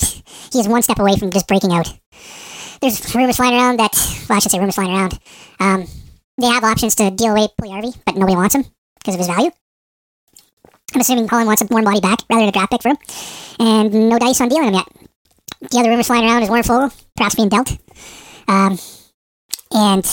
he 0.54 0.60
is 0.60 0.68
one 0.68 0.82
step 0.82 1.00
away 1.00 1.18
from 1.18 1.30
just 1.30 1.48
breaking 1.48 1.74
out. 1.74 1.92
There's 2.82 3.14
rumors 3.16 3.38
flying 3.38 3.54
around 3.54 3.78
that 3.78 3.94
well, 4.28 4.38
I 4.38 4.40
should 4.40 4.52
say 4.52 4.60
rumors 4.60 4.76
flying 4.76 4.92
around. 4.92 5.20
Um, 5.60 5.86
they 6.38 6.48
have 6.48 6.64
options 6.64 6.96
to 6.96 7.12
deal 7.12 7.32
away 7.32 7.48
Puljujarvi, 7.60 7.96
but 8.06 8.16
nobody 8.16 8.36
wants 8.36 8.56
him 8.56 8.66
because 9.00 9.16
of 9.16 9.20
his 9.20 9.28
value. 9.28 9.52
I'm 10.94 11.02
assuming 11.02 11.28
Holland 11.28 11.48
wants 11.48 11.62
a 11.62 11.68
warm 11.70 11.86
body 11.86 12.02
back 12.02 12.20
rather 12.30 12.42
than 12.42 12.50
a 12.50 12.52
draft 12.52 12.72
pick 12.72 12.82
for 12.82 12.90
him, 12.90 12.98
and 13.60 14.10
no 14.10 14.18
dice 14.18 14.42
on 14.42 14.50
dealing 14.50 14.70
him 14.70 14.74
yet. 14.74 14.88
The 15.70 15.80
other 15.80 15.90
rumors 15.90 16.08
flying 16.08 16.26
around 16.26 16.44
is 16.44 16.50
Warren 16.50 16.64
Foegele 16.64 16.92
perhaps 17.16 17.36
being 17.36 17.50
dealt. 17.50 17.72
Um, 18.48 18.80
and 19.72 20.04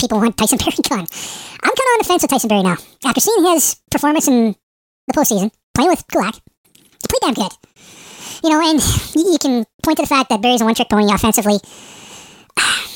people 0.00 0.18
want 0.18 0.36
Tyson 0.36 0.58
Barrie 0.62 0.72
gone. 0.88 1.06
I'm 1.62 1.72
kind 1.72 1.78
of 1.78 1.94
on 1.94 1.98
the 1.98 2.04
fence 2.04 2.22
with 2.22 2.30
Tyson 2.30 2.48
Barrie 2.48 2.62
now. 2.62 2.76
After 3.04 3.20
seeing 3.20 3.44
his 3.52 3.76
performance 3.90 4.28
in 4.28 4.56
the 5.06 5.14
postseason, 5.14 5.50
playing 5.74 5.90
with 5.90 6.06
Kulak, 6.08 6.34
he 6.34 7.08
played 7.08 7.20
damn 7.20 7.34
good. 7.34 7.52
You 8.42 8.50
know, 8.50 8.60
and 8.60 8.80
you 9.14 9.38
can 9.40 9.64
point 9.82 9.98
to 9.98 10.02
the 10.02 10.08
fact 10.08 10.30
that 10.30 10.42
Barrie's 10.42 10.60
a 10.60 10.64
one-trick 10.64 10.88
pony 10.88 11.12
offensively. 11.12 11.58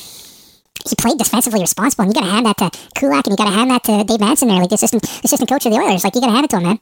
He 0.87 0.95
played 0.95 1.19
defensively 1.19 1.59
responsible, 1.59 2.05
and 2.05 2.15
you 2.15 2.19
got 2.19 2.25
to 2.25 2.31
hand 2.31 2.45
that 2.47 2.57
to 2.57 2.71
Kulak, 2.95 3.27
and 3.27 3.33
you 3.33 3.37
got 3.37 3.51
to 3.51 3.55
hand 3.55 3.69
that 3.69 3.83
to 3.83 4.03
Dave 4.05 4.19
Manson 4.19 4.47
there, 4.47 4.57
like 4.57 4.69
the 4.69 4.75
assistant 4.75 5.03
assistant 5.23 5.49
coach 5.49 5.65
of 5.65 5.73
the 5.73 5.77
Oilers. 5.77 6.03
Like 6.03 6.15
you 6.15 6.21
got 6.21 6.27
to 6.27 6.33
hand 6.33 6.45
it 6.45 6.49
to 6.51 6.57
him, 6.57 6.63
man. 6.63 6.79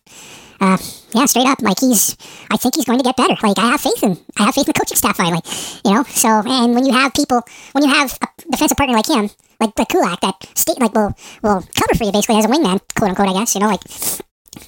Uh, 0.61 0.77
yeah, 1.13 1.25
straight 1.25 1.47
up. 1.47 1.61
Like 1.61 1.79
he's, 1.79 2.15
I 2.49 2.57
think 2.57 2.75
he's 2.75 2.85
going 2.85 2.99
to 2.99 3.03
get 3.03 3.17
better. 3.17 3.35
Like 3.43 3.57
I 3.59 3.71
have 3.71 3.81
faith 3.81 4.01
in, 4.03 4.17
I 4.37 4.45
have 4.45 4.55
faith 4.55 4.67
in 4.67 4.73
the 4.73 4.79
coaching 4.79 4.97
staff 4.97 5.17
finally. 5.17 5.41
You 5.83 5.93
know, 5.93 6.03
so 6.03 6.29
and 6.45 6.73
when 6.73 6.85
you 6.85 6.93
have 6.93 7.13
people, 7.13 7.41
when 7.73 7.83
you 7.83 7.89
have 7.89 8.17
a 8.21 8.51
defensive 8.51 8.77
partner 8.77 8.95
like 8.95 9.09
him, 9.09 9.29
like 9.59 9.75
the 9.75 9.85
Kulak, 9.85 10.21
that 10.21 10.35
state 10.55 10.79
like 10.79 10.93
will 10.93 11.13
will 11.41 11.61
cover 11.75 11.95
for 11.97 12.03
you 12.05 12.11
basically 12.11 12.37
as 12.37 12.45
a 12.45 12.47
wingman, 12.47 12.79
quote 12.95 13.09
unquote. 13.09 13.29
I 13.29 13.33
guess 13.33 13.55
you 13.55 13.61
know, 13.61 13.67
like 13.67 13.81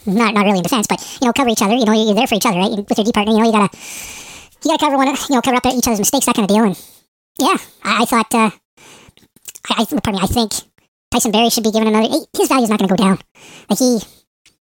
not 0.05 0.33
not 0.33 0.45
really 0.45 0.57
in 0.57 0.63
defense, 0.63 0.87
but 0.87 0.99
you 1.21 1.27
know, 1.27 1.33
cover 1.33 1.49
each 1.49 1.61
other. 1.61 1.75
You 1.75 1.85
know, 1.85 1.93
you're 1.93 2.15
there 2.15 2.27
for 2.27 2.35
each 2.35 2.45
other, 2.45 2.57
right? 2.57 2.71
With 2.71 2.97
your 2.97 3.05
D 3.05 3.11
partner, 3.11 3.33
you 3.33 3.39
know, 3.39 3.45
you 3.45 3.51
gotta 3.51 3.77
you 4.63 4.71
gotta 4.71 4.83
cover 4.83 4.97
one, 4.97 5.07
you 5.07 5.35
know, 5.35 5.41
cover 5.41 5.57
up 5.57 5.65
each 5.65 5.87
other's 5.87 5.99
mistakes, 5.99 6.25
that 6.25 6.35
kind 6.35 6.49
of 6.49 6.55
deal. 6.55 6.63
And 6.65 6.77
yeah, 7.39 7.57
I, 7.83 8.03
I 8.03 8.05
thought, 8.05 8.33
uh, 8.33 8.51
I, 9.69 9.81
I 9.81 9.85
pardon 9.85 10.15
me, 10.15 10.19
I 10.21 10.27
think 10.27 10.53
Tyson 11.11 11.31
Barrie 11.31 11.49
should 11.49 11.63
be 11.63 11.71
given 11.71 11.87
another. 11.87 12.07
His 12.37 12.47
value's 12.47 12.69
not 12.69 12.79
going 12.79 12.89
to 12.89 12.95
go 12.95 13.03
down. 13.03 13.19
Like 13.69 13.79
he 13.79 13.99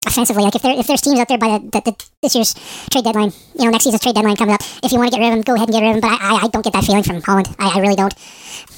offensively, 0.06 0.42
like 0.42 0.54
if 0.54 0.62
there 0.62 0.78
if 0.78 0.86
there's 0.86 1.00
teams 1.00 1.20
out 1.20 1.28
there 1.28 1.38
by 1.38 1.58
the, 1.58 1.64
the, 1.68 1.80
the, 1.90 2.06
this 2.22 2.34
year's 2.34 2.54
trade 2.90 3.04
deadline, 3.04 3.32
you 3.54 3.64
know, 3.64 3.70
next 3.70 3.84
season's 3.84 4.02
trade 4.02 4.14
deadline 4.14 4.36
comes 4.36 4.52
up. 4.52 4.62
If 4.82 4.92
you 4.92 4.98
want 4.98 5.12
to 5.12 5.18
get 5.18 5.22
rid 5.22 5.32
of 5.32 5.38
him, 5.38 5.42
go 5.42 5.54
ahead 5.54 5.68
and 5.68 5.74
get 5.74 5.82
rid 5.82 5.90
of 5.90 5.96
him. 5.96 6.00
But 6.00 6.12
I, 6.12 6.18
I, 6.20 6.34
I 6.44 6.48
don't 6.48 6.64
get 6.64 6.72
that 6.72 6.84
feeling 6.84 7.02
from 7.02 7.20
Holland. 7.22 7.54
I, 7.58 7.76
I 7.76 7.80
really 7.80 7.96
don't. 7.96 8.14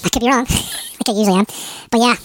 I 0.04 0.08
could 0.08 0.20
be 0.20 0.28
wrong, 0.28 0.46
like 0.50 1.08
I 1.08 1.12
usually 1.12 1.38
am. 1.38 1.46
But 1.90 2.00
yeah, 2.00 2.16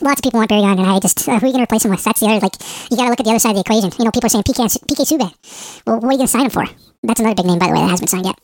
lots 0.00 0.20
of 0.20 0.22
people 0.22 0.38
want 0.38 0.50
Barrie 0.50 0.62
on, 0.62 0.78
and 0.78 0.86
I 0.86 1.00
just 1.00 1.26
uh, 1.26 1.38
who 1.38 1.46
are 1.46 1.48
you 1.48 1.54
going 1.54 1.66
to 1.66 1.70
replace 1.70 1.84
him 1.84 1.90
with? 1.90 2.04
That's 2.04 2.20
the 2.20 2.26
other 2.26 2.40
like 2.40 2.56
you 2.90 2.96
got 2.96 3.04
to 3.04 3.10
look 3.10 3.20
at 3.20 3.26
the 3.26 3.34
other 3.34 3.42
side 3.42 3.56
of 3.56 3.58
the 3.58 3.66
equation. 3.66 3.90
You 3.98 4.04
know, 4.04 4.12
people 4.12 4.26
are 4.26 4.34
saying 4.34 4.44
PK 4.46 4.70
PK 4.86 5.02
Subban. 5.02 5.34
Well, 5.86 5.98
what 5.98 6.04
are 6.04 6.12
you 6.12 6.22
going 6.22 6.30
to 6.30 6.32
sign 6.32 6.46
him 6.46 6.54
for? 6.54 6.66
That's 7.02 7.20
another 7.20 7.34
big 7.34 7.46
name, 7.46 7.58
by 7.58 7.66
the 7.66 7.74
way, 7.74 7.82
that 7.82 7.90
hasn't 7.90 8.10
been 8.10 8.14
signed 8.14 8.26
yet. 8.26 8.38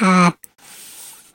Uh, 0.00 0.32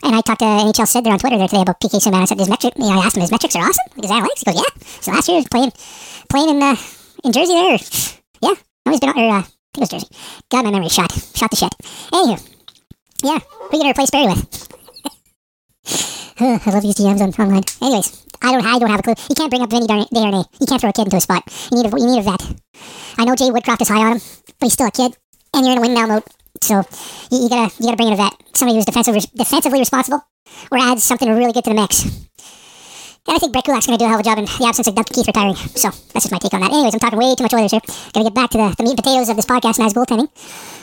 and 0.03 0.15
I 0.15 0.21
talked 0.21 0.39
to 0.39 0.45
NHL 0.45 0.87
Sid 0.87 1.03
there 1.03 1.13
on 1.13 1.19
Twitter 1.19 1.37
there 1.37 1.47
today 1.47 1.61
about 1.61 1.79
PK 1.79 1.99
Subban. 1.99 2.21
I 2.21 2.25
said 2.25 2.39
his 2.39 2.49
metric. 2.49 2.73
You 2.77 2.83
know, 2.83 2.99
I 3.01 3.05
asked 3.05 3.17
him 3.17 3.21
his 3.21 3.31
metrics 3.31 3.55
are 3.55 3.63
awesome. 3.63 3.85
His 3.95 4.11
analytics. 4.11 4.39
He 4.39 4.45
goes, 4.45 4.55
yeah. 4.55 4.83
So 5.01 5.11
last 5.11 5.27
year 5.27 5.37
he 5.37 5.41
was 5.41 5.49
playing 5.49 5.71
playing 6.29 6.49
in 6.49 6.63
uh, 6.63 6.75
in 7.23 7.31
Jersey 7.31 7.53
there. 7.53 7.79
Yeah, 8.41 8.55
no, 8.85 8.91
he's 8.91 8.99
been 8.99 9.09
or 9.09 9.13
uh, 9.13 9.39
I 9.39 9.41
think 9.41 9.77
it 9.77 9.79
was 9.79 9.89
Jersey. 9.89 10.07
God, 10.49 10.65
my 10.65 10.71
memory 10.71 10.89
shot 10.89 11.11
shot 11.11 11.49
the 11.49 11.57
shit. 11.57 11.73
Anywho, 12.11 12.37
yeah, 13.23 13.39
who 13.39 13.65
are 13.65 13.73
you 13.73 13.79
gonna 13.79 13.91
replace 13.91 14.11
Barrie 14.11 14.27
with? 14.27 14.67
I 16.39 16.69
love 16.69 16.83
these 16.83 16.95
DMs 16.95 17.21
on 17.21 17.33
online. 17.33 17.63
Anyways, 17.81 18.25
I 18.41 18.51
don't 18.51 18.65
I 18.65 18.77
don't 18.77 18.89
have 18.89 18.99
a 18.99 19.03
clue. 19.03 19.15
You 19.29 19.35
can't 19.35 19.49
bring 19.49 19.63
up 19.63 19.71
Vinny 19.71 19.87
Desharnais. 19.87 20.45
You 20.59 20.67
can't 20.67 20.79
throw 20.79 20.91
a 20.91 20.93
kid 20.93 21.05
into 21.05 21.17
a 21.17 21.21
spot. 21.21 21.43
You 21.71 21.81
need 21.81 21.91
a 21.91 21.99
you 21.99 22.05
need 22.05 22.19
a 22.19 22.23
vet. 22.23 22.43
I 23.17 23.25
know 23.25 23.35
Jay 23.35 23.49
Woodcroft 23.49 23.81
is 23.81 23.89
high 23.89 24.05
on 24.05 24.11
him, 24.13 24.21
but 24.59 24.65
he's 24.67 24.73
still 24.73 24.87
a 24.87 24.91
kid, 24.91 25.17
and 25.53 25.65
you're 25.65 25.73
in 25.73 25.79
a 25.79 25.81
win 25.81 25.93
now 25.95 26.05
mode. 26.05 26.23
So 26.61 26.83
you, 27.31 27.43
you, 27.43 27.49
gotta 27.49 27.73
you 27.79 27.85
gotta 27.85 27.97
bring 27.97 28.07
in 28.09 28.13
a 28.13 28.17
vet, 28.17 28.33
somebody 28.53 28.77
who's 28.77 28.85
defensively 28.85 29.21
defensively 29.35 29.79
responsible, 29.79 30.21
or 30.71 30.77
adds 30.77 31.03
something 31.03 31.29
really 31.29 31.53
good 31.53 31.63
to 31.63 31.69
the 31.69 31.75
mix. 31.75 32.27
And 33.27 33.35
I 33.35 33.39
think 33.39 33.51
Brett 33.51 33.65
Kulak's 33.65 33.85
going 33.85 33.99
to 33.99 34.01
do 34.01 34.05
a 34.05 34.07
hell 34.07 34.19
of 34.19 34.25
a 34.25 34.29
job 34.29 34.37
in 34.37 34.45
the 34.45 34.65
absence 34.65 34.87
of 34.87 34.95
Duncan 34.95 35.13
Keith 35.13 35.27
retiring. 35.27 35.55
So 35.55 35.89
that's 35.89 36.23
just 36.23 36.31
my 36.31 36.39
take 36.39 36.53
on 36.53 36.61
that. 36.61 36.71
Anyways, 36.71 36.93
I'm 36.93 36.99
talking 37.01 37.19
way 37.19 37.35
too 37.35 37.43
much 37.43 37.53
Oilers 37.53 37.71
here. 37.71 37.81
To 37.81 38.23
get 38.23 38.33
back 38.33 38.51
to 38.51 38.57
the, 38.57 38.73
the 38.77 38.83
meat 38.83 38.95
and 38.95 39.03
potatoes 39.03 39.27
of 39.27 39.35
this 39.35 39.45
podcast 39.45 39.79
and 39.79 39.85
as 39.85 39.93
goaltending. 39.93 40.31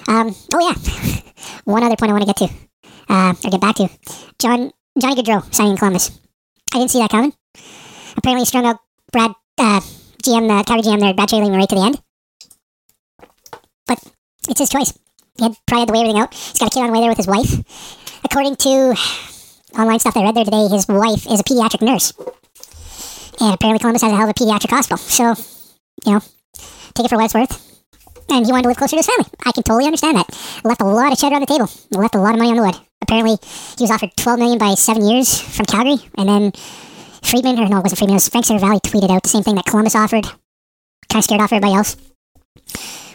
Um, 0.09 0.37
oh 0.52 0.61
yeah, 0.61 0.76
one 1.64 1.83
other 1.83 1.97
point 1.97 2.11
I 2.11 2.12
want 2.12 2.28
to 2.28 2.33
get 2.35 2.37
to, 2.45 2.49
uh, 3.09 3.33
or 3.33 3.50
get 3.50 3.61
back 3.62 3.76
to, 3.76 3.88
John 4.38 4.73
Johnny 5.00 5.16
Gaudreau 5.16 5.54
signing 5.54 5.73
in 5.73 5.78
Columbus. 5.78 6.11
I 6.75 6.78
didn't 6.78 6.90
see 6.90 7.00
that 7.00 7.11
coming. 7.11 7.33
Apparently, 8.19 8.45
strung 8.45 8.66
out 8.66 8.76
Brad 9.11 9.31
uh, 9.57 9.81
GM, 10.23 10.47
the 10.47 10.64
Calgary 10.66 10.83
GM 10.83 11.00
there, 11.00 11.14
Brad 11.14 11.28
Treliving 11.31 11.57
right 11.57 11.69
to 11.69 11.75
the 11.75 11.81
end. 11.81 12.02
But 13.87 14.04
it's 14.50 14.61
his 14.61 14.69
choice. 14.69 14.93
He 15.36 15.44
had 15.44 15.56
probably 15.66 15.80
had 15.80 15.88
to 15.88 15.92
weigh 15.92 16.00
everything 16.00 16.20
out. 16.20 16.34
He's 16.34 16.58
got 16.58 16.68
a 16.68 16.74
kid 16.74 16.80
on 16.80 16.86
the 16.88 16.92
way 16.92 17.00
there 17.00 17.08
with 17.08 17.18
his 17.18 17.26
wife. 17.26 18.20
According 18.24 18.56
to 18.56 18.94
online 19.78 19.98
stuff 19.98 20.16
I 20.16 20.22
read 20.22 20.34
there 20.36 20.44
today, 20.44 20.68
his 20.68 20.86
wife 20.88 21.26
is 21.26 21.40
a 21.40 21.44
pediatric 21.44 21.82
nurse. 21.82 22.12
And 23.40 23.54
apparently 23.54 23.80
Columbus 23.80 24.02
has 24.02 24.12
a 24.12 24.16
hell 24.16 24.28
of 24.28 24.30
a 24.30 24.34
pediatric 24.34 24.70
hospital. 24.70 24.98
So, 24.98 25.34
you 26.06 26.12
know, 26.12 26.20
take 26.94 27.06
it 27.06 27.08
for 27.08 27.16
what 27.16 27.24
it's 27.24 27.34
worth. 27.34 27.60
And 28.30 28.46
he 28.46 28.52
wanted 28.52 28.62
to 28.62 28.68
live 28.68 28.76
closer 28.78 28.96
to 28.96 29.02
his 29.02 29.06
family. 29.06 29.26
I 29.44 29.52
can 29.52 29.62
totally 29.64 29.86
understand 29.86 30.16
that. 30.16 30.60
Left 30.64 30.80
a 30.80 30.84
lot 30.84 31.12
of 31.12 31.18
cheddar 31.18 31.34
on 31.34 31.40
the 31.40 31.46
table. 31.46 31.68
Left 31.90 32.14
a 32.14 32.18
lot 32.18 32.34
of 32.34 32.38
money 32.38 32.50
on 32.50 32.56
the 32.56 32.62
wood. 32.62 32.76
Apparently, 33.02 33.36
he 33.76 33.82
was 33.82 33.90
offered 33.90 34.16
12 34.16 34.38
million 34.38 34.58
by 34.58 34.74
seven 34.74 35.04
years 35.04 35.38
from 35.38 35.66
Calgary, 35.66 35.98
and 36.16 36.26
then 36.26 36.52
Friedman, 37.22 37.58
or 37.58 37.68
no, 37.68 37.78
it 37.78 37.82
wasn't 37.82 37.98
Friedman, 37.98 38.14
it 38.14 38.24
was 38.24 38.28
Frank 38.28 38.46
Valley 38.46 38.80
tweeted 38.80 39.10
out 39.10 39.22
the 39.22 39.28
same 39.28 39.42
thing 39.42 39.56
that 39.56 39.66
Columbus 39.66 39.94
offered. 39.94 40.24
Kind 40.24 41.20
of 41.20 41.24
scared 41.24 41.42
off 41.42 41.52
everybody 41.52 41.74
else. 41.74 41.96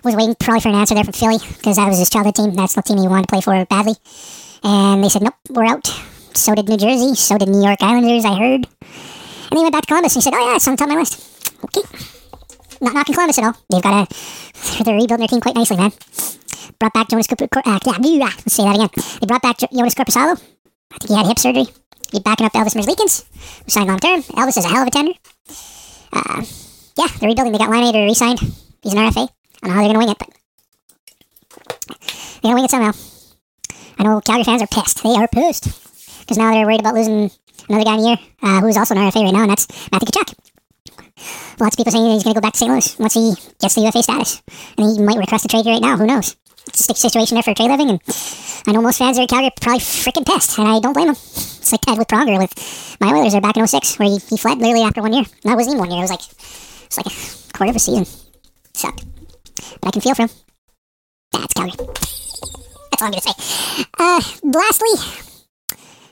Was 0.04 0.16
waiting 0.16 0.36
probably 0.40 0.62
for 0.62 0.70
an 0.70 0.76
answer 0.76 0.96
there 0.96 1.04
from 1.04 1.14
Philly 1.14 1.38
because 1.40 1.76
that 1.76 1.88
was 1.88 2.00
his 2.00 2.10
childhood 2.10 2.36
team. 2.36 2.54
That's 2.54 2.74
the 2.74 2.82
team 2.82 2.98
he 2.98 3.08
wanted 3.08 3.28
to 3.28 3.28
play 3.28 3.42
for 3.42 3.66
badly. 3.66 3.96
And 4.64 5.04
they 5.04 5.10
said, 5.10 5.24
nope, 5.24 5.36
we're 5.50 5.66
out. 5.66 5.88
So 6.34 6.56
did 6.56 6.70
New 6.70 6.78
Jersey. 6.78 7.16
So 7.16 7.38
did 7.38 7.50
New 7.50 7.62
York 7.62 7.82
Islanders, 7.82 8.24
I 8.24 8.38
heard. 8.38 8.68
And 9.52 9.58
he 9.58 9.64
went 9.64 9.74
back 9.74 9.84
to 9.84 9.88
Columbus 9.88 10.16
and 10.16 10.24
he 10.24 10.30
said, 10.30 10.38
oh, 10.38 10.50
yeah, 10.50 10.56
it's 10.56 10.68
on 10.68 10.78
top 10.78 10.88
of 10.88 10.94
my 10.94 11.00
list. 11.00 11.54
Okay. 11.66 11.82
Not 12.82 12.94
knocking 12.94 13.14
Columbus 13.14 13.40
at 13.40 13.44
all. 13.44 13.56
They've 13.70 13.82
got 13.82 14.08
a, 14.08 14.84
they're 14.84 14.96
rebuilding 14.96 15.20
their 15.20 15.28
team 15.28 15.42
quite 15.42 15.56
nicely, 15.56 15.78
man. 15.78 15.92
Brought 16.80 16.94
back 16.94 17.10
Jonas 17.10 17.28
Cooper, 17.28 17.48
uh, 17.66 17.80
yeah, 17.86 17.98
let's 18.00 18.54
say 18.54 18.64
that 18.64 18.76
again. 18.76 18.90
They 19.20 19.28
brought 19.28 19.42
back 19.42 19.58
Jonas 19.58 19.96
Korpisalo. 19.96 20.40
I 20.92 20.98
think 20.98 21.10
he 21.10 21.16
had 21.16 21.28
hip 21.28 21.40
surgery. 21.40 21.66
He's 22.12 22.22
backing 22.22 22.46
up 22.46 22.54
Elvis 22.54 22.74
Merzlikins, 22.74 23.26
who 23.64 23.70
signed 23.70 23.88
long 23.88 24.00
term. 24.00 24.22
Elvis 24.22 24.58
is 24.58 24.66
a 24.66 24.70
hell 24.70 24.82
of 24.84 24.88
a 24.88 24.92
tender. 24.92 25.12
Uh, 26.14 26.46
yeah, 26.98 27.08
they're 27.20 27.30
rebuilding. 27.30 27.52
They 27.52 27.60
got 27.60 27.70
Laine 27.70 27.94
to 27.94 28.00
re-signed. 28.00 28.40
He's 28.40 28.94
an 28.94 29.00
RFA. 29.00 29.28
I 29.62 29.68
don't 29.68 29.76
know 29.76 29.82
how 29.82 29.88
they're 29.88 29.94
going 29.94 29.94
to 29.94 30.00
wing 30.00 30.10
it, 30.10 30.20
but 30.20 30.30
they're 32.42 32.54
going 32.54 32.54
to 32.54 32.56
wing 32.56 32.66
it 32.66 32.72
somehow. 32.72 32.94
I 33.98 34.04
know 34.04 34.22
Calgary 34.22 34.44
fans 34.46 34.62
are 34.62 34.68
pissed. 34.68 35.04
They 35.04 35.10
are 35.10 35.28
pissed. 35.28 35.66
Because 36.22 36.38
now 36.38 36.52
they're 36.52 36.66
worried 36.66 36.80
about 36.80 36.96
losing 36.96 37.32
another 37.68 37.84
guy 37.84 37.96
in 37.96 38.02
the 38.02 38.08
year 38.08 38.18
uh, 38.42 38.62
who's 38.62 38.78
also 38.78 38.96
an 38.96 39.02
RFA 39.02 39.24
right 39.24 39.34
now, 39.34 39.42
and 39.42 39.52
that's 39.52 39.68
Matthew 39.92 40.08
Tkachuk. 40.08 40.36
Lots 41.60 41.76
of 41.76 41.78
people 41.78 41.92
saying 41.92 42.12
he's 42.12 42.24
going 42.24 42.34
to 42.34 42.40
go 42.40 42.42
back 42.42 42.54
to 42.54 42.60
St. 42.60 42.72
Louis 42.72 43.00
once 43.00 43.14
he 43.14 43.34
gets 43.60 43.76
the 43.76 43.82
UFA 43.82 44.04
status. 44.04 44.42
And 44.78 44.96
he 44.96 45.04
might 45.04 45.18
request 45.18 45.44
a 45.44 45.48
trade 45.50 45.66
here 45.66 45.74
right 45.74 45.82
now. 45.82 45.98
Who 45.98 46.06
knows? 46.06 46.38
It's 46.68 46.90
a 46.90 46.96
situation 46.96 47.36
there 47.36 47.44
for 47.44 47.54
Treliving, 47.54 47.90
and 47.90 48.00
I 48.68 48.72
know 48.72 48.82
most 48.82 49.00
fans 49.00 49.18
are 49.18 49.24
in 49.24 49.28
Calgary 49.28 49.52
probably 49.60 49.80
freaking 49.80 50.26
pissed, 50.26 50.58
and 50.60 50.68
I 50.68 50.80
don't 50.80 50.94
blame 50.94 51.08
them. 51.08 51.16
It's 51.16 51.72
like 51.72 51.82
Ted 51.82 51.98
with 51.98 52.08
Pronger 52.08 52.38
with 52.38 52.98
my 53.02 53.12
Oilers 53.12 53.34
are 53.34 53.42
back 53.42 53.58
in 53.58 53.68
06, 53.68 53.98
where 53.98 54.08
he, 54.08 54.18
he 54.30 54.38
fled 54.38 54.60
literally 54.60 54.86
after 54.86 55.02
one 55.02 55.14
year. 55.14 55.26
That 55.44 55.56
wasn't 55.56 55.76
even 55.76 55.80
one 55.80 55.92
year. 55.92 56.00
It 56.00 56.10
was 56.10 56.12
like, 56.12 56.22
it's 56.86 56.98
like 56.98 57.08
a 57.08 57.58
quarter 57.58 57.72
of 57.72 57.76
a 57.76 57.80
season. 57.80 58.06
Sucked. 58.74 59.06
But 59.82 59.88
I 59.88 59.92
can 59.92 60.02
feel 60.02 60.16
from. 60.16 60.30
That's 61.32 61.54
Calgary. 61.54 61.74
That's 61.78 63.02
all 63.02 63.08
I'm 63.08 63.12
going 63.12 63.22
to 63.22 63.30
say. 63.30 63.86
Uh, 63.98 64.22
lastly, 64.44 65.30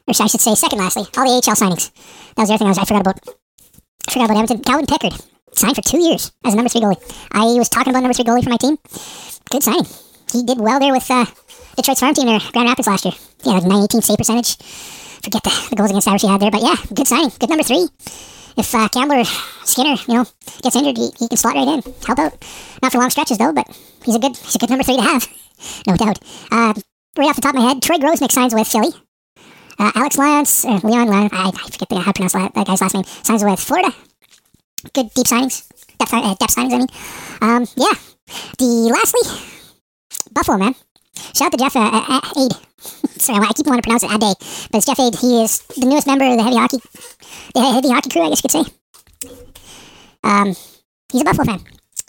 or 0.08 0.14
I 0.24 0.28
should 0.28 0.42
say 0.42 0.56
second 0.56 0.80
lastly, 0.80 1.04
all 1.18 1.26
the 1.26 1.32
AHL 1.32 1.56
signings. 1.56 1.92
That 2.36 2.44
was 2.44 2.50
the 2.50 2.56
other 2.56 2.58
thing 2.60 2.68
I, 2.68 2.72
was, 2.72 2.78
I 2.78 2.86
forgot 2.86 3.02
about. 3.02 3.20
I 4.08 4.12
forgot 4.12 4.26
about 4.30 4.44
Edmonton. 4.44 4.64
Calvin 4.64 4.86
Pickard 4.86 5.14
signed 5.54 5.76
for 5.76 5.82
two 5.82 6.00
years 6.00 6.32
as 6.46 6.54
a 6.54 6.56
number 6.56 6.70
three 6.70 6.82
goalie. 6.82 7.02
I 7.32 7.44
was 7.58 7.70
talking 7.70 7.92
about 7.92 8.02
number 8.02 8.14
three 8.14 8.26
goalie 8.26 8.44
for 8.44 8.50
my 8.50 8.58
team. 8.58 8.78
Good 9.50 9.64
signing. 9.64 9.86
He 10.32 10.44
did 10.44 10.60
well 10.60 10.80
there 10.80 10.94
with 10.94 11.10
uh, 11.10 11.26
Detroit's 11.76 12.00
farm 12.00 12.14
team 12.14 12.28
there, 12.28 12.40
Grand 12.52 12.70
Rapids 12.70 12.88
last 12.88 13.06
year. 13.06 13.14
Yeah, 13.44 13.54
like 13.54 13.64
918 13.64 14.02
save 14.02 14.18
percentage. 14.18 14.58
Forget 15.24 15.44
the, 15.44 15.68
the 15.72 15.76
goals 15.76 15.90
against 15.90 16.08
average 16.08 16.22
he 16.22 16.28
had 16.28 16.42
there, 16.42 16.52
but 16.52 16.62
yeah, 16.62 16.76
good 16.94 17.08
signing. 17.08 17.32
Good 17.40 17.50
number 17.50 17.64
three. 17.64 17.88
If 18.58 18.74
uh, 18.74 18.90
Campbell 18.90 19.20
or 19.20 19.26
Skinner, 19.66 19.96
you 20.08 20.14
know, 20.16 20.26
gets 20.64 20.76
injured, 20.76 20.98
he, 20.98 21.12
he 21.20 21.28
can 21.28 21.38
slot 21.38 21.56
right 21.56 21.68
in, 21.68 21.94
help 22.06 22.20
out. 22.20 22.46
Not 22.82 22.92
for 22.92 22.98
long 22.98 23.10
stretches 23.10 23.38
though, 23.38 23.54
but 23.54 23.68
he's 24.04 24.16
a 24.16 24.20
good 24.20 24.36
he's 24.36 24.56
a 24.56 24.58
good 24.58 24.70
number 24.70 24.84
three 24.84 24.98
to 24.98 25.02
have, 25.04 25.28
no 25.88 25.96
doubt. 25.96 26.20
Uh, 26.52 26.74
right 27.18 27.30
off 27.30 27.36
the 27.36 27.42
top 27.42 27.56
of 27.56 27.62
my 27.62 27.68
head, 27.68 27.82
Troy 27.82 27.98
Grosenick 27.98 28.32
signs 28.32 28.54
with 28.54 28.68
Philly. 28.68 28.90
Uh, 29.80 29.92
Alex 29.94 30.18
uh, 30.18 30.80
Leon 30.84 31.08
Lance, 31.08 31.34
I, 31.34 31.50
I 31.50 31.70
forget 31.70 31.90
the, 31.90 32.00
how 32.00 32.12
to 32.12 32.14
pronounce 32.14 32.34
that, 32.34 32.54
that 32.56 32.66
guy's 32.66 32.82
last 32.82 32.96
name, 32.96 33.04
signs 33.04 33.44
with 33.44 33.60
Florida. 33.60 33.94
Good 34.94 35.14
deep 35.14 35.28
signings, 35.28 35.68
depth, 36.00 36.14
uh, 36.14 36.34
depth 36.34 36.56
signings, 36.56 36.74
I 36.74 36.78
mean. 36.78 36.88
Um, 37.42 37.68
yeah. 37.76 37.94
The 38.58 38.66
lastly, 38.92 39.22
Buffalo, 40.32 40.58
man. 40.58 40.76
Shout 41.34 41.48
out 41.48 41.52
to 41.52 41.58
Jeff 41.58 41.76
uh, 41.76 41.90
uh, 41.94 42.22
Aid. 42.38 42.67
Sorry, 43.18 43.46
I 43.46 43.54
keep 43.54 43.68
wanting 43.68 43.82
to 43.82 43.88
pronounce 43.88 44.04
it 44.04 44.12
Ade, 44.12 44.38
but 44.72 44.78
it's 44.78 44.86
Jeff 44.86 45.00
Aid. 45.00 45.16
He 45.16 45.44
is 45.44 45.60
the 45.78 45.86
newest 45.86 46.08
member 46.08 46.26
of 46.26 46.38
the 46.38 46.44
heavy 46.44 46.56
hockey, 46.56 46.78
the 47.54 47.62
heavy 47.62 47.90
hockey 47.90 48.10
crew, 48.10 48.24
I 48.24 48.30
guess 48.30 48.44
you 48.44 48.50
could 48.50 48.66
say. 48.66 48.74
Um, 50.24 50.56
he's 51.12 51.22
a 51.22 51.26
Buffalo 51.26 51.46
fan. 51.46 51.64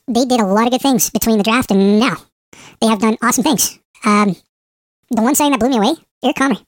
They 0.07 0.25
did 0.25 0.41
a 0.41 0.47
lot 0.47 0.67
of 0.67 0.73
good 0.73 0.81
things 0.81 1.11
between 1.11 1.39
the 1.39 1.45
draft 1.45 1.71
and 1.71 2.01
now. 2.01 2.17
They 2.81 2.87
have 2.87 3.01
done 3.01 3.17
awesome 3.23 3.45
things. 3.45 3.79
Um, 4.05 4.37
the 5.11 5.23
one 5.23 5.35
signing 5.35 5.53
that 5.53 5.61
blew 5.61 5.71
me 5.71 5.77
away, 5.77 5.97
Eric 6.23 6.37
Comrie. 6.37 6.65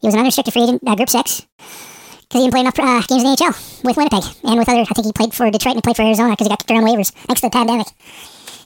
He 0.00 0.06
was 0.06 0.14
an 0.14 0.20
unrestricted 0.20 0.52
free 0.52 0.62
agent, 0.64 0.82
uh, 0.86 0.94
Group 0.94 1.10
6, 1.10 1.46
because 1.56 2.26
he 2.32 2.38
didn't 2.38 2.52
play 2.52 2.60
enough 2.60 2.78
uh, 2.78 3.02
games 3.06 3.22
in 3.22 3.30
the 3.30 3.36
NHL 3.36 3.84
with 3.84 3.96
Winnipeg 3.96 4.24
and 4.44 4.58
with 4.58 4.68
other, 4.68 4.80
I 4.80 4.84
think 4.84 5.06
he 5.06 5.12
played 5.12 5.34
for 5.34 5.50
Detroit 5.50 5.74
and 5.74 5.84
played 5.84 5.96
for 5.96 6.02
Arizona 6.02 6.30
because 6.30 6.46
he 6.46 6.48
got 6.48 6.58
kicked 6.58 6.70
around 6.70 6.84
waivers 6.84 7.10
thanks 7.26 7.40
to 7.42 7.48
the 7.48 7.50
pandemic. 7.50 7.86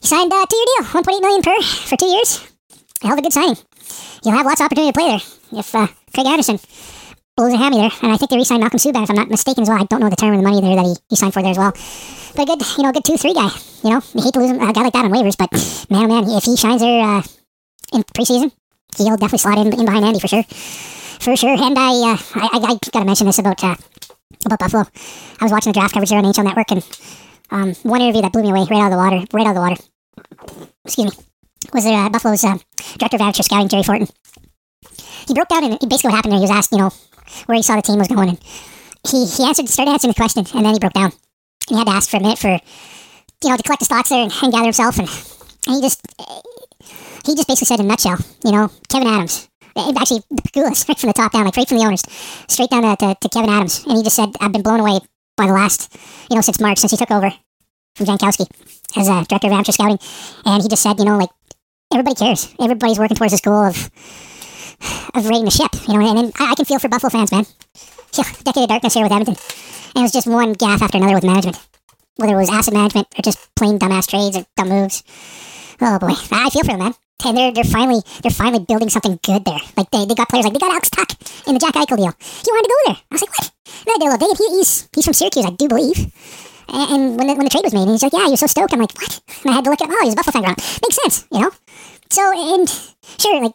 He 0.00 0.06
signed 0.06 0.32
a 0.32 0.46
two-year 0.46 0.66
deal, 0.78 1.02
1.8 1.02 1.20
million 1.20 1.42
per 1.42 1.60
for 1.62 1.96
two 1.96 2.06
years. 2.06 2.46
Hell 3.02 3.12
of 3.12 3.18
a 3.18 3.22
good 3.22 3.32
signing. 3.32 3.56
You'll 4.24 4.34
have 4.34 4.46
lots 4.46 4.60
of 4.60 4.66
opportunity 4.66 4.92
to 4.92 4.98
play 4.98 5.08
there 5.08 5.58
if 5.60 5.74
uh, 5.74 5.86
Craig 6.14 6.26
Anderson 6.26 6.58
blows 7.36 7.52
a 7.52 7.56
hammy 7.56 7.76
there. 7.76 7.90
And 8.02 8.12
I 8.12 8.16
think 8.16 8.30
they 8.30 8.36
re-signed 8.36 8.60
Malcolm 8.60 8.78
Subban, 8.78 9.04
if 9.04 9.10
I'm 9.10 9.16
not 9.16 9.28
mistaken 9.28 9.62
as 9.62 9.68
well. 9.68 9.80
I 9.80 9.84
don't 9.84 10.00
know 10.00 10.08
the 10.08 10.16
term 10.16 10.32
of 10.34 10.40
the 10.40 10.48
money 10.48 10.60
there 10.60 10.76
that 10.76 10.86
he, 10.86 10.94
he 11.10 11.16
signed 11.16 11.34
for 11.34 11.42
there 11.42 11.50
as 11.50 11.58
well. 11.58 11.72
But 12.36 12.48
a 12.48 12.56
good, 12.56 12.62
you 12.78 12.82
know, 12.82 12.92
good 12.92 13.04
two-three 13.04 13.34
guy. 13.34 13.50
You 13.82 13.90
know, 13.90 14.00
you 14.14 14.22
hate 14.22 14.32
to 14.34 14.40
lose 14.40 14.50
a 14.50 14.72
guy 14.72 14.82
like 14.82 14.92
that 14.92 15.04
on 15.04 15.12
waivers, 15.12 15.36
but 15.36 15.52
man, 15.90 16.10
oh 16.10 16.22
man, 16.22 16.30
if 16.36 16.44
he 16.44 16.56
shines 16.56 16.80
there 16.80 17.02
uh, 17.02 17.22
in 17.92 18.02
preseason, 18.16 18.50
he'll 18.96 19.16
definitely 19.16 19.38
slot 19.38 19.58
in, 19.58 19.72
in 19.72 19.84
behind 19.84 20.04
Andy 20.04 20.20
for 20.20 20.28
sure, 20.28 20.42
for 20.42 21.36
sure. 21.36 21.54
And 21.54 21.78
I, 21.78 21.92
uh, 21.92 22.18
I, 22.34 22.48
I, 22.52 22.58
I 22.72 22.78
gotta 22.92 23.04
mention 23.04 23.26
this 23.26 23.38
about 23.38 23.62
uh, 23.62 23.76
about 24.46 24.58
Buffalo. 24.58 24.84
I 25.40 25.44
was 25.44 25.52
watching 25.52 25.72
the 25.72 25.78
draft 25.78 25.94
coverage 25.94 26.10
there 26.10 26.18
on 26.18 26.24
NHL 26.24 26.44
Network, 26.44 26.70
and 26.70 26.82
um, 27.50 27.74
one 27.82 28.00
interview 28.00 28.22
that 28.22 28.32
blew 28.32 28.42
me 28.42 28.50
away 28.50 28.66
right 28.70 28.80
out 28.80 28.86
of 28.86 28.92
the 28.92 28.96
water, 28.96 29.26
right 29.32 29.46
out 29.46 29.50
of 29.50 29.54
the 29.54 29.60
water. 29.60 29.82
Excuse 30.84 31.16
me, 31.16 31.24
was 31.72 31.86
uh, 31.86 32.08
Buffalo's 32.10 32.44
uh, 32.44 32.58
director 32.98 33.16
of 33.16 33.20
amateur 33.22 33.42
scouting, 33.42 33.68
Jerry 33.68 33.82
Forton. 33.82 34.08
He 35.26 35.34
broke 35.34 35.48
down 35.48 35.64
and 35.64 35.74
it 35.74 35.88
basically 35.88 36.08
what 36.10 36.16
happened 36.16 36.32
there. 36.32 36.38
He 36.40 36.46
was 36.46 36.50
asked, 36.50 36.72
you 36.72 36.78
know, 36.78 36.90
where 37.46 37.56
he 37.56 37.62
saw 37.62 37.76
the 37.76 37.82
team 37.82 37.98
was 37.98 38.08
going, 38.08 38.28
and 38.30 38.38
he 39.08 39.26
he 39.26 39.44
answered, 39.44 39.68
started 39.68 39.92
answering 39.92 40.10
the 40.12 40.20
question, 40.20 40.44
and 40.54 40.64
then 40.66 40.74
he 40.74 40.78
broke 40.80 40.92
down. 40.92 41.12
And 41.68 41.70
he 41.70 41.76
had 41.76 41.86
to 41.86 41.92
ask 41.94 42.10
for 42.10 42.18
a 42.18 42.20
minute 42.20 42.38
for, 42.38 42.50
you 43.42 43.50
know, 43.50 43.56
to 43.56 43.62
collect 43.62 43.80
his 43.80 43.88
thoughts 43.88 44.10
there 44.10 44.22
and, 44.22 44.32
and 44.42 44.52
gather 44.52 44.64
himself, 44.64 44.98
and, 44.98 45.08
and 45.66 45.76
he 45.76 45.80
just 45.80 46.00
he 47.26 47.34
just 47.34 47.48
basically 47.48 47.66
said 47.66 47.80
in 47.80 47.86
a 47.86 47.88
nutshell, 47.88 48.18
you 48.44 48.52
know, 48.52 48.70
Kevin 48.90 49.08
Adams. 49.08 49.48
eh, 49.76 49.92
Actually, 49.98 50.22
the 50.30 50.42
Pegula, 50.42 50.74
straight 50.76 50.98
from 51.00 51.08
the 51.08 51.14
top 51.14 51.32
down, 51.32 51.44
like 51.46 51.56
right 51.56 51.68
from 51.68 51.78
the 51.78 51.84
owners, 51.84 52.02
straight 52.48 52.68
down 52.70 52.82
to, 52.82 52.96
to, 52.96 53.14
to 53.20 53.28
Kevin 53.30 53.48
Adams. 53.50 53.84
And 53.86 53.96
he 53.96 54.02
just 54.02 54.16
said, 54.16 54.28
I've 54.40 54.52
been 54.52 54.62
blown 54.62 54.80
away 54.80 55.00
by 55.36 55.46
the 55.46 55.52
last, 55.54 55.96
you 56.30 56.36
know, 56.36 56.42
since 56.42 56.60
March, 56.60 56.78
since 56.78 56.90
he 56.92 56.98
took 56.98 57.10
over 57.10 57.32
from 57.96 58.06
Jankowski 58.06 58.46
as 58.96 59.08
a 59.08 59.24
director 59.24 59.46
of 59.48 59.52
amateur 59.54 59.72
scouting. 59.72 59.98
And 60.44 60.62
he 60.62 60.68
just 60.68 60.82
said, 60.82 60.98
you 60.98 61.06
know, 61.06 61.16
like, 61.16 61.30
everybody 61.94 62.16
cares. 62.16 62.54
Everybody's 62.60 62.98
working 62.98 63.16
towards 63.16 63.32
this 63.32 63.40
goal 63.40 63.64
of 63.64 63.90
of 65.14 65.26
raiding 65.26 65.44
the 65.44 65.50
ship, 65.50 65.70
you 65.88 65.94
know, 65.94 66.06
and, 66.06 66.18
and 66.18 66.32
I, 66.38 66.52
I 66.52 66.54
can 66.54 66.64
feel 66.64 66.78
for 66.78 66.88
Buffalo 66.88 67.10
fans, 67.10 67.32
man. 67.32 67.46
Yeah, 68.14 68.24
decade 68.44 68.64
of 68.64 68.68
darkness 68.68 68.94
here 68.94 69.02
with 69.02 69.12
Edmonton. 69.12 69.36
And 69.94 70.02
it 70.02 70.02
was 70.02 70.12
just 70.12 70.26
one 70.26 70.52
gaff 70.52 70.82
after 70.82 70.98
another 70.98 71.14
with 71.14 71.24
management. 71.24 71.58
Whether 72.16 72.34
it 72.34 72.38
was 72.38 72.50
asset 72.50 72.74
management 72.74 73.08
or 73.18 73.22
just 73.22 73.38
plain 73.56 73.78
dumbass 73.78 74.08
trades 74.08 74.36
or 74.36 74.44
dumb 74.56 74.68
moves. 74.68 75.02
Oh 75.80 75.98
boy, 75.98 76.14
I 76.30 76.50
feel 76.50 76.62
for 76.62 76.72
them, 76.72 76.78
man. 76.78 76.94
And 77.24 77.36
they're 77.36 77.52
they're 77.52 77.64
finally 77.64 78.02
they're 78.22 78.30
finally 78.30 78.64
building 78.64 78.90
something 78.90 79.18
good 79.24 79.44
there. 79.44 79.58
Like 79.76 79.90
they, 79.90 80.04
they 80.04 80.14
got 80.14 80.28
players 80.28 80.44
like 80.44 80.52
they 80.52 80.58
got 80.58 80.70
Alex 80.70 80.90
Tuch 80.90 81.14
in 81.46 81.54
the 81.54 81.60
Jack 81.60 81.74
Eichel 81.74 81.96
deal. 81.96 82.12
He 82.18 82.50
wanted 82.52 82.68
to 82.68 82.74
go 82.74 82.92
there. 82.92 82.96
I 82.96 83.14
was 83.14 83.22
like, 83.22 83.30
what? 83.38 83.50
And 83.66 83.90
I 83.90 83.98
did 83.98 84.08
a 84.08 84.26
little. 84.26 84.36
He, 84.36 84.58
he's 84.58 84.88
he's 84.94 85.04
from 85.04 85.14
Syracuse, 85.14 85.46
I 85.46 85.50
do 85.50 85.68
believe. 85.68 86.12
And, 86.66 87.18
when 87.18 87.26
the, 87.26 87.34
when 87.34 87.44
the 87.44 87.50
trade 87.50 87.64
was 87.64 87.74
made, 87.74 87.82
and 87.82 87.90
he's 87.90 88.02
like, 88.02 88.14
yeah, 88.14 88.26
you're 88.26 88.38
so 88.38 88.46
stoked. 88.46 88.72
I'm 88.72 88.80
like, 88.80 88.94
what? 88.98 89.20
And 89.44 89.50
I 89.50 89.54
had 89.54 89.64
to 89.64 89.70
look 89.70 89.82
at. 89.82 89.88
Oh, 89.90 90.00
he's 90.02 90.14
a 90.14 90.16
Buffalo 90.16 90.42
fan. 90.42 90.54
Makes 90.82 90.96
sense, 90.96 91.26
you 91.30 91.40
know. 91.40 91.50
So 92.14 92.54
and 92.54 92.68
sure, 93.18 93.42
like 93.42 93.54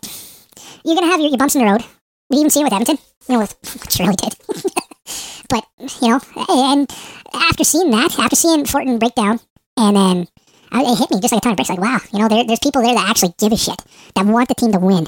you're 0.83 0.95
gonna 0.95 1.07
have 1.07 1.21
your, 1.21 1.29
your 1.29 1.37
bumps 1.37 1.55
in 1.55 1.63
the 1.63 1.71
road. 1.71 1.81
We 2.29 2.39
even 2.39 2.49
seen 2.49 2.63
it 2.63 2.65
with 2.65 2.73
Edmonton. 2.73 2.97
You 3.29 3.35
know, 3.35 3.39
with, 3.39 3.55
which 3.81 3.99
really 3.99 4.17
did. 4.17 4.35
but 5.49 5.63
you 6.01 6.09
know, 6.09 6.19
and 6.49 6.91
after 7.33 7.63
seeing 7.63 7.89
that, 7.91 8.19
after 8.19 8.35
seeing 8.35 8.65
Forton 8.65 8.99
break 8.99 9.15
down, 9.15 9.39
and 9.77 9.95
then 9.95 10.27
uh, 10.73 10.83
it 10.91 10.97
hit 10.97 11.09
me 11.09 11.21
just 11.21 11.31
like 11.31 11.39
a 11.39 11.41
ton 11.41 11.51
of 11.53 11.55
bricks. 11.55 11.69
Like, 11.69 11.79
wow, 11.79 11.99
you 12.11 12.19
know, 12.19 12.27
there, 12.27 12.43
there's 12.43 12.59
people 12.59 12.81
there 12.81 12.95
that 12.95 13.09
actually 13.09 13.33
give 13.39 13.53
a 13.53 13.55
shit, 13.55 13.81
that 14.15 14.25
want 14.25 14.49
the 14.49 14.55
team 14.55 14.73
to 14.73 14.79
win. 14.79 15.07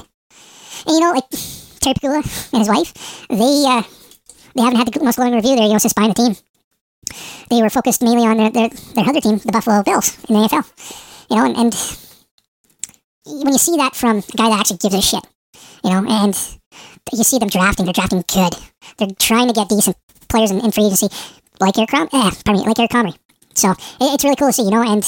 you 0.88 1.00
know, 1.00 1.12
like 1.12 1.28
Terry 1.80 1.92
Pegula 1.92 2.24
and 2.54 2.60
his 2.60 2.70
wife, 2.70 3.26
they 3.28 3.64
uh, 3.68 3.82
they 4.56 4.62
haven't 4.62 4.78
had 4.78 4.94
the 4.94 5.04
most 5.04 5.16
glowing 5.16 5.34
review 5.34 5.56
there, 5.56 5.66
you 5.66 5.72
know, 5.72 5.78
since 5.78 5.92
buying 5.92 6.08
the 6.08 6.14
team. 6.14 6.36
They 7.50 7.60
were 7.60 7.68
focused 7.68 8.02
mainly 8.02 8.26
on 8.26 8.38
their, 8.38 8.50
their, 8.50 8.70
their 8.94 9.04
other 9.04 9.20
team, 9.20 9.36
the 9.44 9.52
Buffalo 9.52 9.82
Bills, 9.82 10.16
in 10.30 10.36
the 10.36 10.48
NFL. 10.48 11.28
You 11.28 11.36
know, 11.36 11.44
and, 11.44 11.56
and 11.56 11.74
when 13.26 13.52
you 13.52 13.58
see 13.58 13.76
that 13.76 13.94
from 13.94 14.18
a 14.18 14.36
guy 14.36 14.48
that 14.48 14.60
actually 14.60 14.78
gives 14.78 14.94
a 14.94 15.02
shit, 15.02 15.24
you 15.84 15.90
know, 15.90 16.04
and 16.08 16.34
you 17.12 17.24
see 17.24 17.38
them 17.38 17.48
drafting, 17.48 17.86
they're 17.86 17.92
drafting 17.92 18.24
good. 18.32 18.54
They're 18.98 19.08
trying 19.18 19.48
to 19.48 19.54
get 19.54 19.68
decent 19.68 19.96
players 20.28 20.50
in, 20.50 20.60
in 20.60 20.72
free 20.72 20.86
agency, 20.86 21.08
like 21.60 21.76
Eric 21.78 21.90
Crom- 21.90 22.08
eh, 22.12 22.30
pardon 22.44 22.62
me, 22.62 22.68
like 22.68 22.78
Eric 22.78 22.90
Comrie. 22.90 23.16
So 23.54 23.70
it, 23.70 23.78
it's 24.00 24.24
really 24.24 24.36
cool 24.36 24.48
to 24.48 24.52
see, 24.52 24.64
you 24.64 24.70
know, 24.70 24.82
and 24.82 25.04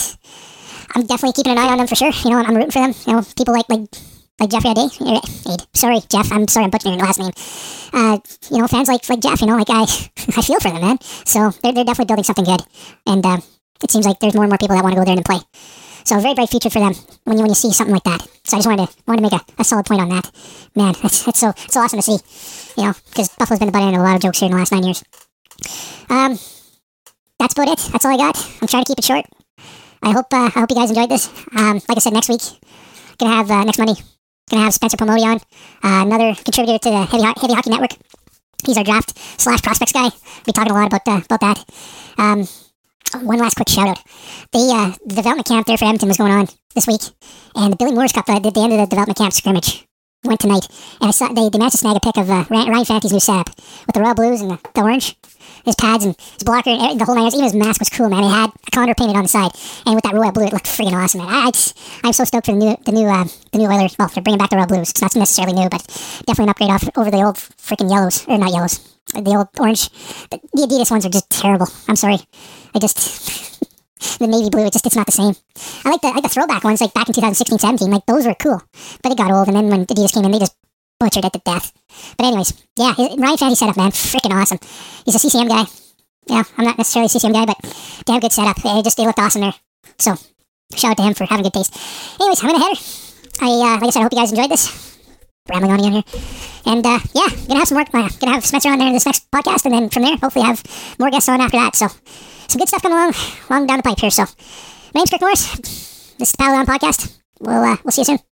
I'm 0.95 1.07
definitely 1.07 1.33
keeping 1.33 1.53
an 1.53 1.59
eye 1.59 1.69
on 1.73 1.79
them 1.79 1.87
for 1.87 1.97
sure. 1.97 2.13
You 2.25 2.31
know, 2.31 2.39
I'm, 2.39 2.47
I'm 2.47 2.55
rooting 2.55 2.71
for 2.71 2.81
them. 2.81 2.95
You 3.07 3.13
know, 3.15 3.23
people 3.37 3.55
like 3.55 3.69
like 3.69 3.89
like 4.41 4.51
Jeffrey 4.51 4.71
er, 4.71 4.75
Ade. 4.77 5.67
Sorry, 5.75 6.01
Jeff. 6.09 6.31
I'm 6.31 6.47
sorry, 6.49 6.65
I'm 6.65 6.71
butchering 6.71 6.99
your 6.99 7.07
last 7.07 7.19
name. 7.19 7.33
Uh, 7.93 8.19
you 8.51 8.59
know, 8.59 8.69
fans 8.69 8.89
like 8.89 9.09
like 9.09 9.21
Jeff. 9.21 9.41
You 9.41 9.49
know, 9.49 9.57
like 9.57 9.71
I 9.71 9.83
I 10.37 10.43
feel 10.43 10.61
for 10.61 10.71
them, 10.71 10.81
man. 10.81 10.99
So 11.01 11.51
they're 11.63 11.73
they're 11.73 11.85
definitely 11.85 12.07
building 12.07 12.25
something 12.25 12.45
good, 12.45 12.63
and 13.07 13.25
uh, 13.25 13.39
it 13.83 13.91
seems 13.91 14.07
like 14.07 14.21
there's 14.21 14.35
more 14.35 14.45
and 14.45 14.51
more 14.51 14.59
people 14.59 14.77
that 14.77 14.85
want 14.85 14.95
to 14.95 15.01
go 15.01 15.05
there 15.05 15.17
and 15.17 15.25
play. 15.25 15.39
So 16.05 16.19
a 16.19 16.21
very 16.21 16.35
bright 16.35 16.51
future 16.51 16.71
for 16.71 16.81
them 16.81 16.95
when 17.25 17.39
you 17.39 17.43
when 17.43 17.51
you 17.51 17.55
see 17.55 17.73
something 17.73 17.95
like 17.95 18.05
that. 18.05 18.21
So 18.45 18.57
I 18.57 18.61
just 18.61 18.67
wanted 18.67 18.89
to 18.89 18.97
wanted 19.07 19.23
to 19.23 19.31
make 19.31 19.41
a, 19.41 19.61
a 19.61 19.65
solid 19.65 19.87
point 19.87 20.03
on 20.03 20.09
that. 20.11 20.31
Man, 20.75 20.95
that's 21.03 21.25
that's 21.25 21.39
so 21.39 21.53
so 21.69 21.81
awesome 21.81 22.01
to 22.01 22.03
see. 22.03 22.19
You 22.77 22.89
know, 22.89 22.95
because 23.09 23.29
Buffalo's 23.31 23.59
been 23.59 23.69
the 23.69 23.73
butt 23.73 23.83
end 23.83 23.97
of 23.97 24.03
a 24.03 24.05
lot 24.05 24.17
of 24.17 24.23
jokes 24.23 24.41
here 24.41 24.47
in 24.47 24.53
the 24.53 24.59
last 24.59 24.73
nine 24.73 24.85
years. 24.85 25.03
Um, 26.11 26.39
that's 27.39 27.55
about 27.55 27.69
it. 27.69 27.79
That's 27.93 28.05
all 28.05 28.13
I 28.13 28.17
got. 28.17 28.37
I'm 28.61 28.69
trying 28.69 28.85
to 28.85 28.89
keep 28.89 28.99
it 28.99 29.05
short. 29.05 29.25
I 30.03 30.13
hope 30.13 30.27
uh, 30.33 30.51
I 30.55 30.61
hope 30.61 30.71
you 30.71 30.77
guys 30.77 30.91
enjoyed 30.91 31.09
this. 31.11 31.29
Um, 31.57 31.81
like 31.89 31.97
I 31.97 32.01
said, 32.01 32.13
next 32.13 32.29
week 32.29 32.43
gonna 33.19 33.35
have 33.35 33.51
uh, 33.51 33.65
next 33.65 33.79
Monday 33.79 33.95
gonna 34.51 34.65
have 34.65 34.75
Spencer 34.75 34.97
Pomodi 34.97 35.23
on, 35.23 35.37
uh, 35.37 36.05
another 36.05 36.35
contributor 36.35 36.79
to 36.79 36.91
the 36.91 37.05
Heavy, 37.07 37.25
Ho- 37.25 37.35
Heavy 37.41 37.55
Hockey 37.55 37.71
Network. 37.71 37.93
He's 38.67 38.77
our 38.77 38.85
draft 38.85 39.17
slash 39.41 39.63
prospects 39.63 39.93
guy. 39.93 40.03
We'll 40.03 40.45
be 40.47 40.53
talking 40.53 40.73
a 40.73 40.75
lot 40.75 40.87
about 40.87 41.03
uh, 41.07 41.21
about 41.25 41.41
that. 41.41 41.65
Um, 42.19 42.47
one 43.23 43.39
last 43.39 43.55
quick 43.55 43.69
shout 43.69 43.89
out. 43.89 44.03
The, 44.53 44.71
uh, 44.73 44.97
the 45.07 45.17
development 45.17 45.47
camp 45.47 45.67
there 45.67 45.77
for 45.77 45.85
Edmonton 45.85 46.09
was 46.09 46.19
going 46.19 46.33
on 46.33 46.49
this 46.75 46.87
week, 46.87 47.03
and 47.55 47.73
the 47.73 47.77
Billy 47.77 47.93
Moores 47.93 48.13
Cup 48.13 48.29
uh, 48.29 48.39
the 48.39 48.53
end 48.61 48.73
of 48.73 48.79
the 48.79 48.87
development 48.87 49.19
camp 49.19 49.33
scrimmage 49.33 49.87
went 50.25 50.41
tonight. 50.41 50.67
And 51.01 51.09
I 51.09 51.11
saw 51.11 51.29
they, 51.29 51.49
they 51.49 51.59
managed 51.59 51.77
to 51.77 51.79
snag 51.79 51.97
a 51.97 52.01
pic 52.01 52.17
of 52.17 52.31
uh, 52.31 52.45
Ryan, 52.51 52.85
Fanti's 52.85 53.13
new 53.13 53.21
sap 53.21 53.49
with 53.87 53.95
the 53.95 54.01
royal 54.01 54.15
blues 54.15 54.41
and 54.41 54.51
the, 54.51 54.59
the 54.75 54.81
orange, 54.81 55.17
his 55.65 55.75
pads 55.75 56.05
and 56.05 56.17
his 56.19 56.45
blocker 56.45 56.71
and 56.71 57.01
the 57.01 57.05
whole 57.05 57.15
nine 57.15 57.25
yards. 57.25 57.35
Even 57.37 57.45
his 57.45 57.55
mask 57.55 57.81
was 57.81 57.91
cool, 57.91 58.09
man. 58.09 58.23
He 58.23 58.31
had 58.31 58.51
a 58.51 58.71
condor 58.71 58.95
painted 58.95 59.17
on 59.17 59.25
the 59.25 59.29
side, 59.29 59.53
and 59.87 59.95
with 59.95 60.05
that 60.05 60.15
royal 60.15 60.33
blue, 60.33 60.47
it 60.47 60.53
looked 60.53 60.67
freaking 60.67 60.93
awesome, 60.93 61.21
man. 61.21 61.29
I, 61.29 61.49
I 61.49 61.53
I'm 62.05 62.13
so 62.13 62.25
stoked 62.25 62.47
for 62.47 62.53
the 62.53 62.59
new 62.59 62.77
the 62.85 62.93
new 62.93 63.07
uh, 63.07 63.25
the 63.53 63.59
new 63.59 63.69
Oilers. 63.69 63.97
Well, 63.99 64.09
they're 64.09 64.23
bringing 64.23 64.39
back 64.39 64.51
the 64.51 64.57
royal 64.57 64.67
blues. 64.67 64.91
It's 64.91 65.03
not 65.03 65.15
necessarily 65.15 65.55
new, 65.55 65.69
but 65.69 65.87
definitely 66.27 66.45
an 66.45 66.51
upgrade 66.51 66.71
off 66.71 66.89
over 66.97 67.11
the 67.11 67.23
old 67.23 67.37
freaking 67.37 67.91
yellows 67.91 68.27
or 68.27 68.39
not 68.39 68.53
yellows, 68.53 68.81
the 69.13 69.37
old 69.37 69.49
orange. 69.59 69.91
The, 70.31 70.41
the 70.53 70.67
Adidas 70.67 70.91
ones 70.91 71.07
are 71.07 71.11
just 71.11 71.31
terrible. 71.31 71.69
I'm 71.89 71.97
sorry. 71.97 72.19
I 72.75 72.79
just 72.79 74.19
the 74.19 74.27
navy 74.27 74.51
blue. 74.51 74.67
It 74.67 74.73
just 74.73 74.87
it's 74.87 74.97
not 74.97 75.07
the 75.07 75.13
same. 75.13 75.35
I 75.85 75.91
like 75.91 76.01
the 76.01 76.09
I 76.09 76.13
like 76.13 76.23
the 76.23 76.29
throwback 76.29 76.65
ones 76.65 76.81
like 76.81 76.95
back 76.95 77.09
in 77.09 77.15
2016, 77.15 77.59
17. 77.59 77.91
Like 77.91 78.07
those 78.07 78.27
were 78.27 78.35
cool, 78.35 78.63
but 79.03 79.13
it 79.13 79.19
got 79.19 79.31
old. 79.31 79.49
And 79.49 79.57
then 79.57 79.69
when 79.69 79.87
Adidas 79.87 80.13
came 80.13 80.25
in, 80.25 80.33
they 80.33 80.39
just 80.39 80.57
butchered 81.01 81.25
it 81.25 81.33
to 81.33 81.41
death. 81.45 81.73
But 82.17 82.27
anyways, 82.27 82.53
yeah, 82.77 82.95
Ryan 82.99 83.37
Fanti 83.37 83.55
setup, 83.55 83.77
man, 83.77 83.91
freaking 83.91 84.33
awesome. 84.33 84.59
He's 85.05 85.15
a 85.15 85.19
CCM 85.19 85.49
guy. 85.49 85.65
Yeah, 86.27 86.43
I'm 86.57 86.65
not 86.65 86.79
necessarily 86.79 87.07
a 87.07 87.09
CCM 87.09 87.33
guy, 87.33 87.47
but 87.47 87.59
damn 88.05 88.21
good 88.21 88.33
setup. 88.33 88.59
It 88.65 88.85
just 88.85 88.97
they 88.97 89.07
looked 89.07 89.19
awesome 89.19 89.43
there. 89.43 89.55
So 89.99 90.17
shout 90.75 90.93
out 90.93 90.97
to 90.99 91.03
him 91.03 91.15
for 91.15 91.25
having 91.25 91.45
good 91.45 91.53
taste. 91.53 91.77
Anyways, 92.21 92.43
I'm 92.43 92.51
gonna 92.51 92.65
head. 92.65 92.79
I, 93.41 93.47
uh, 93.47 93.81
like 93.81 93.85
I 93.85 93.91
said, 93.91 94.01
I 94.01 94.03
hope 94.05 94.13
you 94.13 94.19
guys 94.19 94.31
enjoyed 94.31 94.51
this. 94.51 94.99
Rambling 95.51 95.73
on 95.73 95.81
again 95.81 95.93
here. 95.93 96.03
And, 96.67 96.87
uh, 96.87 96.99
yeah, 97.13 97.29
gonna 97.47 97.59
have 97.59 97.69
some 97.69 97.77
work. 97.77 97.89
Uh, 97.93 98.09
gonna 98.21 98.33
have 98.33 98.47
Spencer 98.47 98.71
on 98.71 98.79
there 98.79 98.89
in 98.89 98.95
this 98.95 99.05
next 99.05 99.31
podcast, 99.31 99.67
and 99.67 99.75
then 99.75 99.91
from 99.91 100.05
there, 100.05 100.17
hopefully 100.17 100.45
have 100.45 100.63
more 100.99 101.11
guests 101.11 101.29
on 101.29 101.41
after 101.41 101.59
that. 101.59 101.77
So, 101.77 101.89
some 102.49 102.59
good 102.59 102.69
stuff 102.69 102.83
coming 102.83 102.99
along, 102.99 103.15
along 103.51 103.67
down 103.67 103.79
the 103.79 103.83
pipe 103.83 103.99
here. 103.99 104.11
So, 104.11 104.25
my 104.95 105.01
name's 105.01 105.11
Kirk 105.11 105.21
Morris. 105.21 105.57
This 106.19 106.29
is 106.29 106.33
the 106.33 106.39
Paladon 106.39 106.67
Podcast. 106.67 107.19
We'll, 107.41 107.63
uh, 107.63 107.77
we'll 107.85 107.93
see 107.93 108.03
you 108.03 108.05
soon. 108.05 108.34